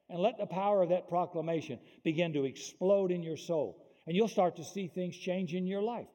And 0.09 0.19
let 0.19 0.39
the 0.39 0.47
power 0.47 0.81
of 0.81 0.89
that 0.89 1.07
proclamation 1.07 1.79
begin 2.03 2.33
to 2.33 2.45
explode 2.45 3.11
in 3.11 3.21
your 3.21 3.37
soul. 3.37 3.85
And 4.07 4.15
you'll 4.15 4.27
start 4.27 4.55
to 4.55 4.63
see 4.63 4.87
things 4.87 5.15
change 5.15 5.53
in 5.53 5.67
your 5.67 5.83
life. 5.83 6.07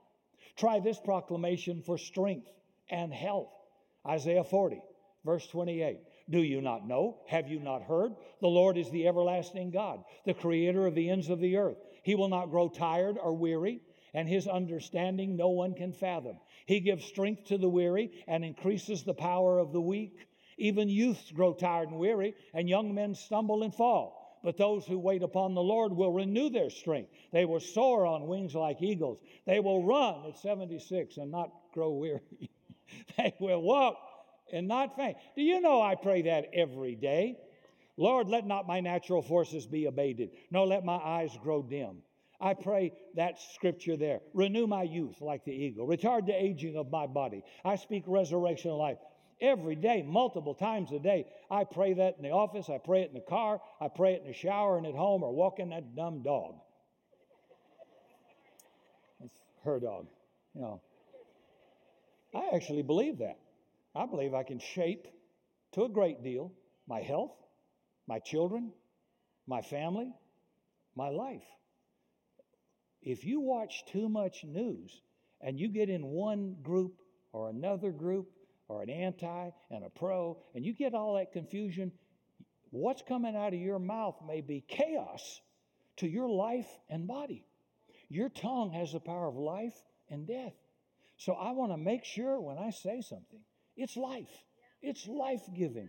Try 0.57 0.81
this 0.81 0.99
proclamation 0.99 1.83
for 1.83 1.99
strength 1.99 2.49
and 2.91 3.13
health. 3.13 3.51
Isaiah 4.07 4.45
40, 4.45 4.81
verse 5.25 5.47
28. 5.49 5.99
Do 6.31 6.43
you 6.43 6.61
not 6.61 6.87
know? 6.87 7.19
Have 7.29 7.49
you 7.49 7.61
not 7.61 7.83
heard? 7.83 8.13
The 8.41 8.49
Lord 8.49 8.79
is 8.79 8.91
the 8.91 9.07
everlasting 9.09 9.71
God, 9.71 10.05
the 10.25 10.35
creator 10.35 10.87
of 10.87 10.95
the 10.95 11.11
ends 11.11 11.29
of 11.29 11.41
the 11.41 11.57
earth. 11.57 11.79
He 12.03 12.15
will 12.15 12.29
not 12.29 12.51
grow 12.51 12.69
tired 12.69 13.19
or 13.21 13.35
weary, 13.35 13.81
and 14.15 14.29
his 14.29 14.47
understanding 14.47 15.37
no 15.37 15.49
one 15.49 15.75
can 15.75 15.93
fathom. 15.93 16.39
He 16.67 16.81
gives 16.81 17.05
strength 17.05 17.47
to 17.47 17.59
the 17.59 17.69
weary 17.69 18.11
and 18.27 18.45
increases 18.45 19.03
the 19.03 19.15
power 19.15 19.59
of 19.59 19.73
the 19.73 19.81
weak. 19.81 20.17
Even 20.57 20.89
youths 20.89 21.31
grow 21.33 21.53
tired 21.53 21.89
and 21.89 21.99
weary, 21.99 22.35
and 22.55 22.69
young 22.69 22.95
men 22.95 23.15
stumble 23.15 23.65
and 23.65 23.75
fall. 23.75 24.24
But 24.45 24.59
those 24.59 24.85
who 24.85 24.99
wait 24.99 25.23
upon 25.23 25.55
the 25.55 25.63
Lord 25.63 25.95
will 25.95 26.13
renew 26.13 26.51
their 26.51 26.69
strength. 26.69 27.11
They 27.33 27.47
will 27.47 27.61
soar 27.61 28.05
on 28.05 28.27
wings 28.27 28.55
like 28.55 28.83
eagles. 28.83 29.19
They 29.47 29.59
will 29.59 29.83
run 29.83 30.27
at 30.29 30.39
76 30.39 31.17
and 31.17 31.31
not 31.31 31.51
grow 31.73 31.93
weary. 31.93 32.51
they 33.17 33.35
will 33.41 33.63
walk 33.63 33.97
and 34.53 34.69
not 34.69 34.97
faint. 34.97 35.17
Do 35.35 35.43
you 35.43 35.63
know 35.63 35.81
I 35.81 35.95
pray 35.95 36.23
that 36.23 36.51
every 36.53 36.95
day? 36.95 37.39
Lord, 37.97 38.29
let 38.29 38.47
not 38.47 38.69
my 38.69 38.81
natural 38.81 39.23
forces 39.23 39.67
be 39.67 39.87
abated, 39.87 40.33
nor 40.51 40.67
let 40.67 40.85
my 40.85 40.97
eyes 40.97 41.35
grow 41.43 41.63
dim. 41.63 42.03
I 42.39 42.53
pray 42.53 42.93
that 43.15 43.41
scripture 43.55 43.97
there. 43.97 44.21
Renew 44.35 44.67
my 44.67 44.83
youth 44.83 45.23
like 45.23 45.47
the 45.47 45.53
eagle, 45.53 45.87
retard 45.87 46.27
the 46.27 46.35
aging 46.35 46.77
of 46.77 46.91
my 46.91 47.07
body. 47.07 47.43
I 47.65 47.77
speak 47.77 48.05
resurrection 48.07 48.73
life 48.73 48.99
every 49.41 49.75
day, 49.75 50.03
multiple 50.03 50.55
times 50.55 50.93
a 50.93 50.99
day. 50.99 51.27
I 51.51 51.65
pray 51.65 51.95
that 51.95 52.17
in 52.17 52.23
the 52.23 52.31
office, 52.31 52.69
I 52.69 52.79
pray 52.79 53.03
it 53.03 53.09
in 53.09 53.15
the 53.15 53.21
car, 53.21 53.61
I 53.81 53.89
pray 53.89 54.15
it 54.15 54.23
in 54.23 54.29
the 54.29 54.35
shower 54.35 54.77
and 54.77 54.87
at 54.87 54.95
home, 54.95 55.23
or 55.23 55.33
walking 55.33 55.71
that 55.71 55.95
dumb 55.97 56.23
dog. 56.23 56.55
It's 59.23 59.39
her 59.65 59.81
dog. 59.81 60.07
You 60.55 60.61
know, 60.61 60.81
I 62.35 62.55
actually 62.55 62.83
believe 62.83 63.19
that. 63.19 63.39
I 63.95 64.07
believe 64.07 64.35
I 64.35 64.43
can 64.43 64.59
shape 64.59 65.07
to 65.73 65.85
a 65.85 65.89
great 65.89 66.23
deal 66.23 66.53
my 66.87 67.01
health, 67.01 67.33
my 68.07 68.19
children, 68.19 68.73
my 69.47 69.63
family, 69.63 70.13
my 70.97 71.09
life. 71.09 71.43
If 73.03 73.25
you 73.25 73.41
watch 73.41 73.85
too 73.87 74.09
much 74.09 74.45
news 74.45 75.03
and 75.41 75.59
you 75.59 75.69
get 75.69 75.89
in 75.89 76.07
one 76.07 76.57
group 76.63 77.01
or 77.33 77.49
another 77.49 77.91
group 77.91 78.31
or 78.69 78.83
an 78.83 78.91
anti 78.91 79.51
and 79.71 79.85
a 79.85 79.91
pro, 79.91 80.39
and 80.55 80.65
you 80.65 80.75
get 80.75 80.95
all 80.95 81.15
that 81.15 81.33
confusion, 81.33 81.93
what's 82.71 83.03
coming 83.03 83.37
out 83.37 83.53
of 83.53 83.61
your 83.61 83.79
mouth 83.79 84.17
may 84.27 84.41
be 84.41 84.65
chaos 84.67 85.41
to 85.97 86.09
your 86.09 86.29
life 86.29 86.69
and 86.89 87.07
body. 87.07 87.45
Your 88.09 88.29
tongue 88.29 88.73
has 88.73 88.93
the 88.93 89.01
power 89.01 89.29
of 89.29 89.37
life 89.37 89.75
and 90.11 90.27
death. 90.27 90.55
So 91.17 91.35
I 91.35 91.53
want 91.53 91.73
to 91.73 91.77
make 91.77 92.05
sure 92.05 92.41
when 92.41 92.59
I 92.59 92.71
say 92.71 93.01
something, 93.01 93.41
it's 93.77 93.97
life, 93.97 94.45
it's 94.83 95.07
life 95.07 95.43
giving. 95.57 95.89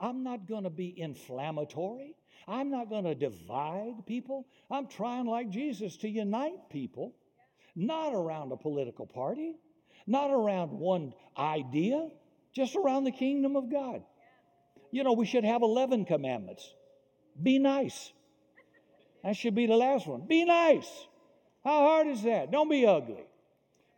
I'm 0.00 0.24
not 0.24 0.48
going 0.48 0.64
to 0.64 0.70
be 0.70 0.94
inflammatory. 0.98 2.16
I'm 2.48 2.70
not 2.70 2.88
going 2.88 3.04
to 3.04 3.14
divide 3.14 4.04
people. 4.06 4.46
I'm 4.70 4.88
trying, 4.88 5.26
like 5.26 5.50
Jesus, 5.50 5.96
to 5.98 6.08
unite 6.08 6.70
people, 6.70 7.14
not 7.76 8.12
around 8.12 8.50
a 8.50 8.56
political 8.56 9.06
party, 9.06 9.54
not 10.06 10.30
around 10.30 10.70
one 10.70 11.14
idea, 11.36 12.08
just 12.54 12.76
around 12.76 13.04
the 13.04 13.12
kingdom 13.12 13.56
of 13.56 13.70
God. 13.70 14.02
You 14.90 15.04
know, 15.04 15.12
we 15.12 15.26
should 15.26 15.44
have 15.44 15.62
11 15.62 16.04
commandments. 16.04 16.74
Be 17.40 17.58
nice. 17.58 18.12
That 19.24 19.36
should 19.36 19.54
be 19.54 19.66
the 19.66 19.76
last 19.76 20.06
one. 20.06 20.26
Be 20.26 20.44
nice. 20.44 21.06
How 21.64 21.80
hard 21.80 22.08
is 22.08 22.22
that? 22.24 22.50
Don't 22.50 22.68
be 22.68 22.86
ugly. 22.86 23.24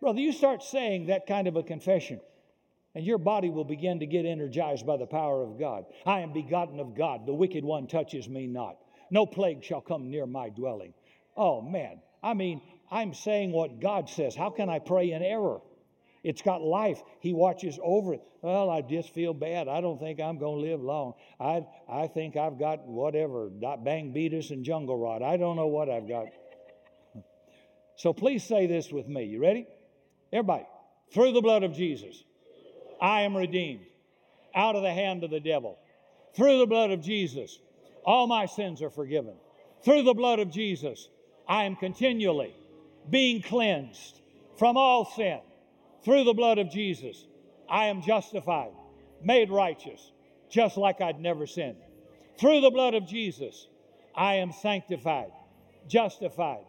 Brother, 0.01 0.21
you 0.21 0.33
start 0.33 0.63
saying 0.63 1.07
that 1.07 1.27
kind 1.27 1.49
of 1.49 1.57
a 1.57 1.63
confession, 1.63 2.21
and 2.95 3.05
your 3.05 3.19
body 3.19 3.49
will 3.49 3.65
begin 3.65 4.01
to 4.01 4.07
get 4.07 4.27
energized 4.27 4.87
by 4.87 4.99
the 4.99 5.07
power 5.07 5.43
of 5.43 5.59
God. 5.59 5.87
I 6.05 6.21
am 6.21 6.33
begotten 6.33 6.79
of 6.79 6.95
God. 6.95 7.27
The 7.27 7.35
wicked 7.35 7.65
one 7.65 7.87
touches 7.87 8.29
me 8.29 8.47
not. 8.47 8.77
No 9.11 9.25
plague 9.27 9.65
shall 9.65 9.81
come 9.81 10.11
near 10.11 10.27
my 10.27 10.51
dwelling. 10.51 10.93
Oh, 11.37 11.63
man. 11.63 12.01
I 12.23 12.35
mean, 12.35 12.61
I'm 12.91 13.15
saying 13.15 13.51
what 13.51 13.81
God 13.81 14.09
says. 14.09 14.37
How 14.37 14.51
can 14.51 14.69
I 14.69 14.79
pray 14.79 15.13
in 15.13 15.23
error? 15.23 15.61
It's 16.25 16.41
got 16.41 16.63
life. 16.63 17.01
He 17.21 17.35
watches 17.35 17.79
over 17.83 18.15
it. 18.15 18.23
Well, 18.41 18.71
I 18.71 18.81
just 18.81 19.13
feel 19.13 19.35
bad. 19.35 19.69
I 19.69 19.83
don't 19.83 20.01
think 20.01 20.21
I'm 20.21 20.39
going 20.39 20.65
to 20.65 20.71
live 20.71 20.83
long. 20.83 21.13
I, 21.39 21.67
I 21.89 22.07
think 22.07 22.37
I've 22.37 22.59
got 22.59 22.87
whatever, 22.87 23.51
bang 23.51 24.13
beatus 24.13 24.51
and 24.51 24.65
jungle 24.65 24.99
rot. 24.99 25.23
I 25.23 25.37
don't 25.37 25.55
know 25.55 25.67
what 25.69 25.89
I've 25.89 26.09
got. 26.09 26.27
So 27.97 28.13
please 28.13 28.43
say 28.43 28.67
this 28.67 28.91
with 28.91 29.07
me. 29.07 29.23
You 29.23 29.41
ready? 29.41 29.69
Everybody, 30.33 30.67
through 31.13 31.33
the 31.33 31.41
blood 31.41 31.63
of 31.63 31.73
Jesus, 31.73 32.25
I 33.01 33.21
am 33.21 33.37
redeemed 33.37 33.87
out 34.53 34.75
of 34.75 34.83
the 34.83 34.93
hand 34.93 35.23
of 35.23 35.31
the 35.31 35.39
devil. 35.39 35.79
Through 36.35 36.59
the 36.59 36.67
blood 36.67 36.91
of 36.91 37.01
Jesus, 37.01 37.57
all 38.05 38.27
my 38.27 38.47
sins 38.47 38.83
are 38.83 38.91
forgiven. 38.91 39.35
Through 39.85 40.03
the 40.03 40.13
blood 40.13 40.41
of 40.41 40.51
Jesus, 40.51 41.09
I 41.47 41.65
am 41.65 41.77
continually 41.77 42.53
being 43.09 43.43
cleansed 43.43 44.21
from 44.59 44.77
all 44.77 45.05
sin. 45.05 45.39
Through 46.05 46.25
the 46.25 46.35
blood 46.35 46.59
of 46.59 46.71
Jesus, 46.71 47.27
I 47.69 47.87
am 47.87 48.03
justified, 48.03 48.73
made 49.23 49.51
righteous, 49.51 50.13
just 50.51 50.77
like 50.77 51.01
I'd 51.01 51.19
never 51.19 51.47
sinned. 51.47 51.79
Through 52.39 52.61
the 52.61 52.71
blood 52.71 52.95
of 52.95 53.07
Jesus, 53.07 53.69
I 54.15 54.35
am 54.35 54.53
sanctified, 54.53 55.33
justified, 55.89 56.65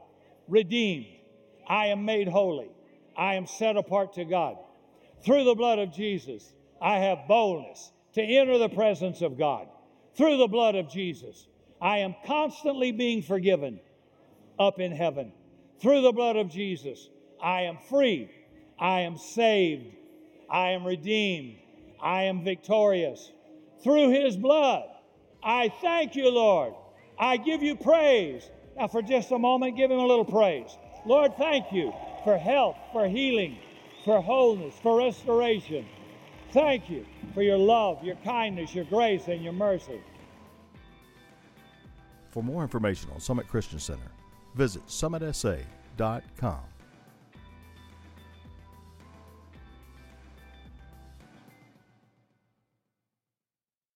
redeemed. 0.48 1.08
I 1.68 1.88
am 1.88 2.06
made 2.06 2.28
holy. 2.28 2.70
I 3.18 3.36
am 3.36 3.46
set 3.46 3.76
apart 3.76 4.14
to 4.14 4.26
God. 4.26 4.58
Through 5.24 5.44
the 5.44 5.56
blood 5.56 5.80
of 5.80 5.92
Jesus, 5.92 6.54
I 6.82 7.00
have 7.00 7.28
boldness 7.28 7.92
to 8.14 8.22
enter 8.22 8.58
the 8.58 8.70
presence 8.70 9.22
of 9.22 9.38
God. 9.38 9.68
Through 10.16 10.38
the 10.38 10.48
blood 10.48 10.76
of 10.76 10.90
Jesus, 10.90 11.48
I 11.82 12.00
am 12.00 12.16
constantly 12.26 12.92
being 12.92 13.22
forgiven 13.22 13.80
up 14.58 14.80
in 14.80 14.92
heaven. 14.92 15.34
Through 15.82 16.02
the 16.02 16.14
blood 16.14 16.38
of 16.38 16.50
Jesus, 16.50 17.10
I 17.42 17.64
am 17.64 17.78
free. 17.90 18.30
I 18.80 19.02
am 19.02 19.18
saved. 19.18 19.96
I 20.50 20.70
am 20.70 20.86
redeemed. 20.86 21.58
I 22.02 22.24
am 22.24 22.44
victorious. 22.44 23.32
Through 23.84 24.10
his 24.12 24.36
blood, 24.36 24.84
I 25.44 25.70
thank 25.82 26.16
you, 26.16 26.30
Lord. 26.30 26.74
I 27.20 27.38
give 27.38 27.64
you 27.64 27.76
praise. 27.76 28.50
Now, 28.78 28.88
for 28.88 29.02
just 29.02 29.32
a 29.32 29.40
moment, 29.40 29.78
give 29.78 29.92
him 29.92 30.00
a 30.00 30.06
little 30.06 30.26
praise. 30.26 30.78
Lord, 31.06 31.38
thank 31.38 31.72
you 31.72 31.94
for 32.24 32.38
health, 32.38 32.76
for 32.92 33.08
healing, 33.08 33.58
for 34.04 34.22
wholeness, 34.22 34.76
for 34.82 34.98
restoration. 34.98 35.86
Thank 36.52 36.90
you 36.90 37.06
for 37.34 37.42
your 37.42 37.58
love, 37.58 38.04
your 38.04 38.16
kindness, 38.18 38.74
your 38.74 38.86
grace, 38.86 39.28
and 39.28 39.44
your 39.44 39.54
mercy. 39.54 40.02
For 42.32 42.44
more 42.44 42.64
information 42.64 43.10
on 43.14 43.20
Summit 43.20 43.48
Christian 43.48 43.80
Center, 43.80 44.12
visit 44.56 44.86
summitsa.com. 44.88 46.75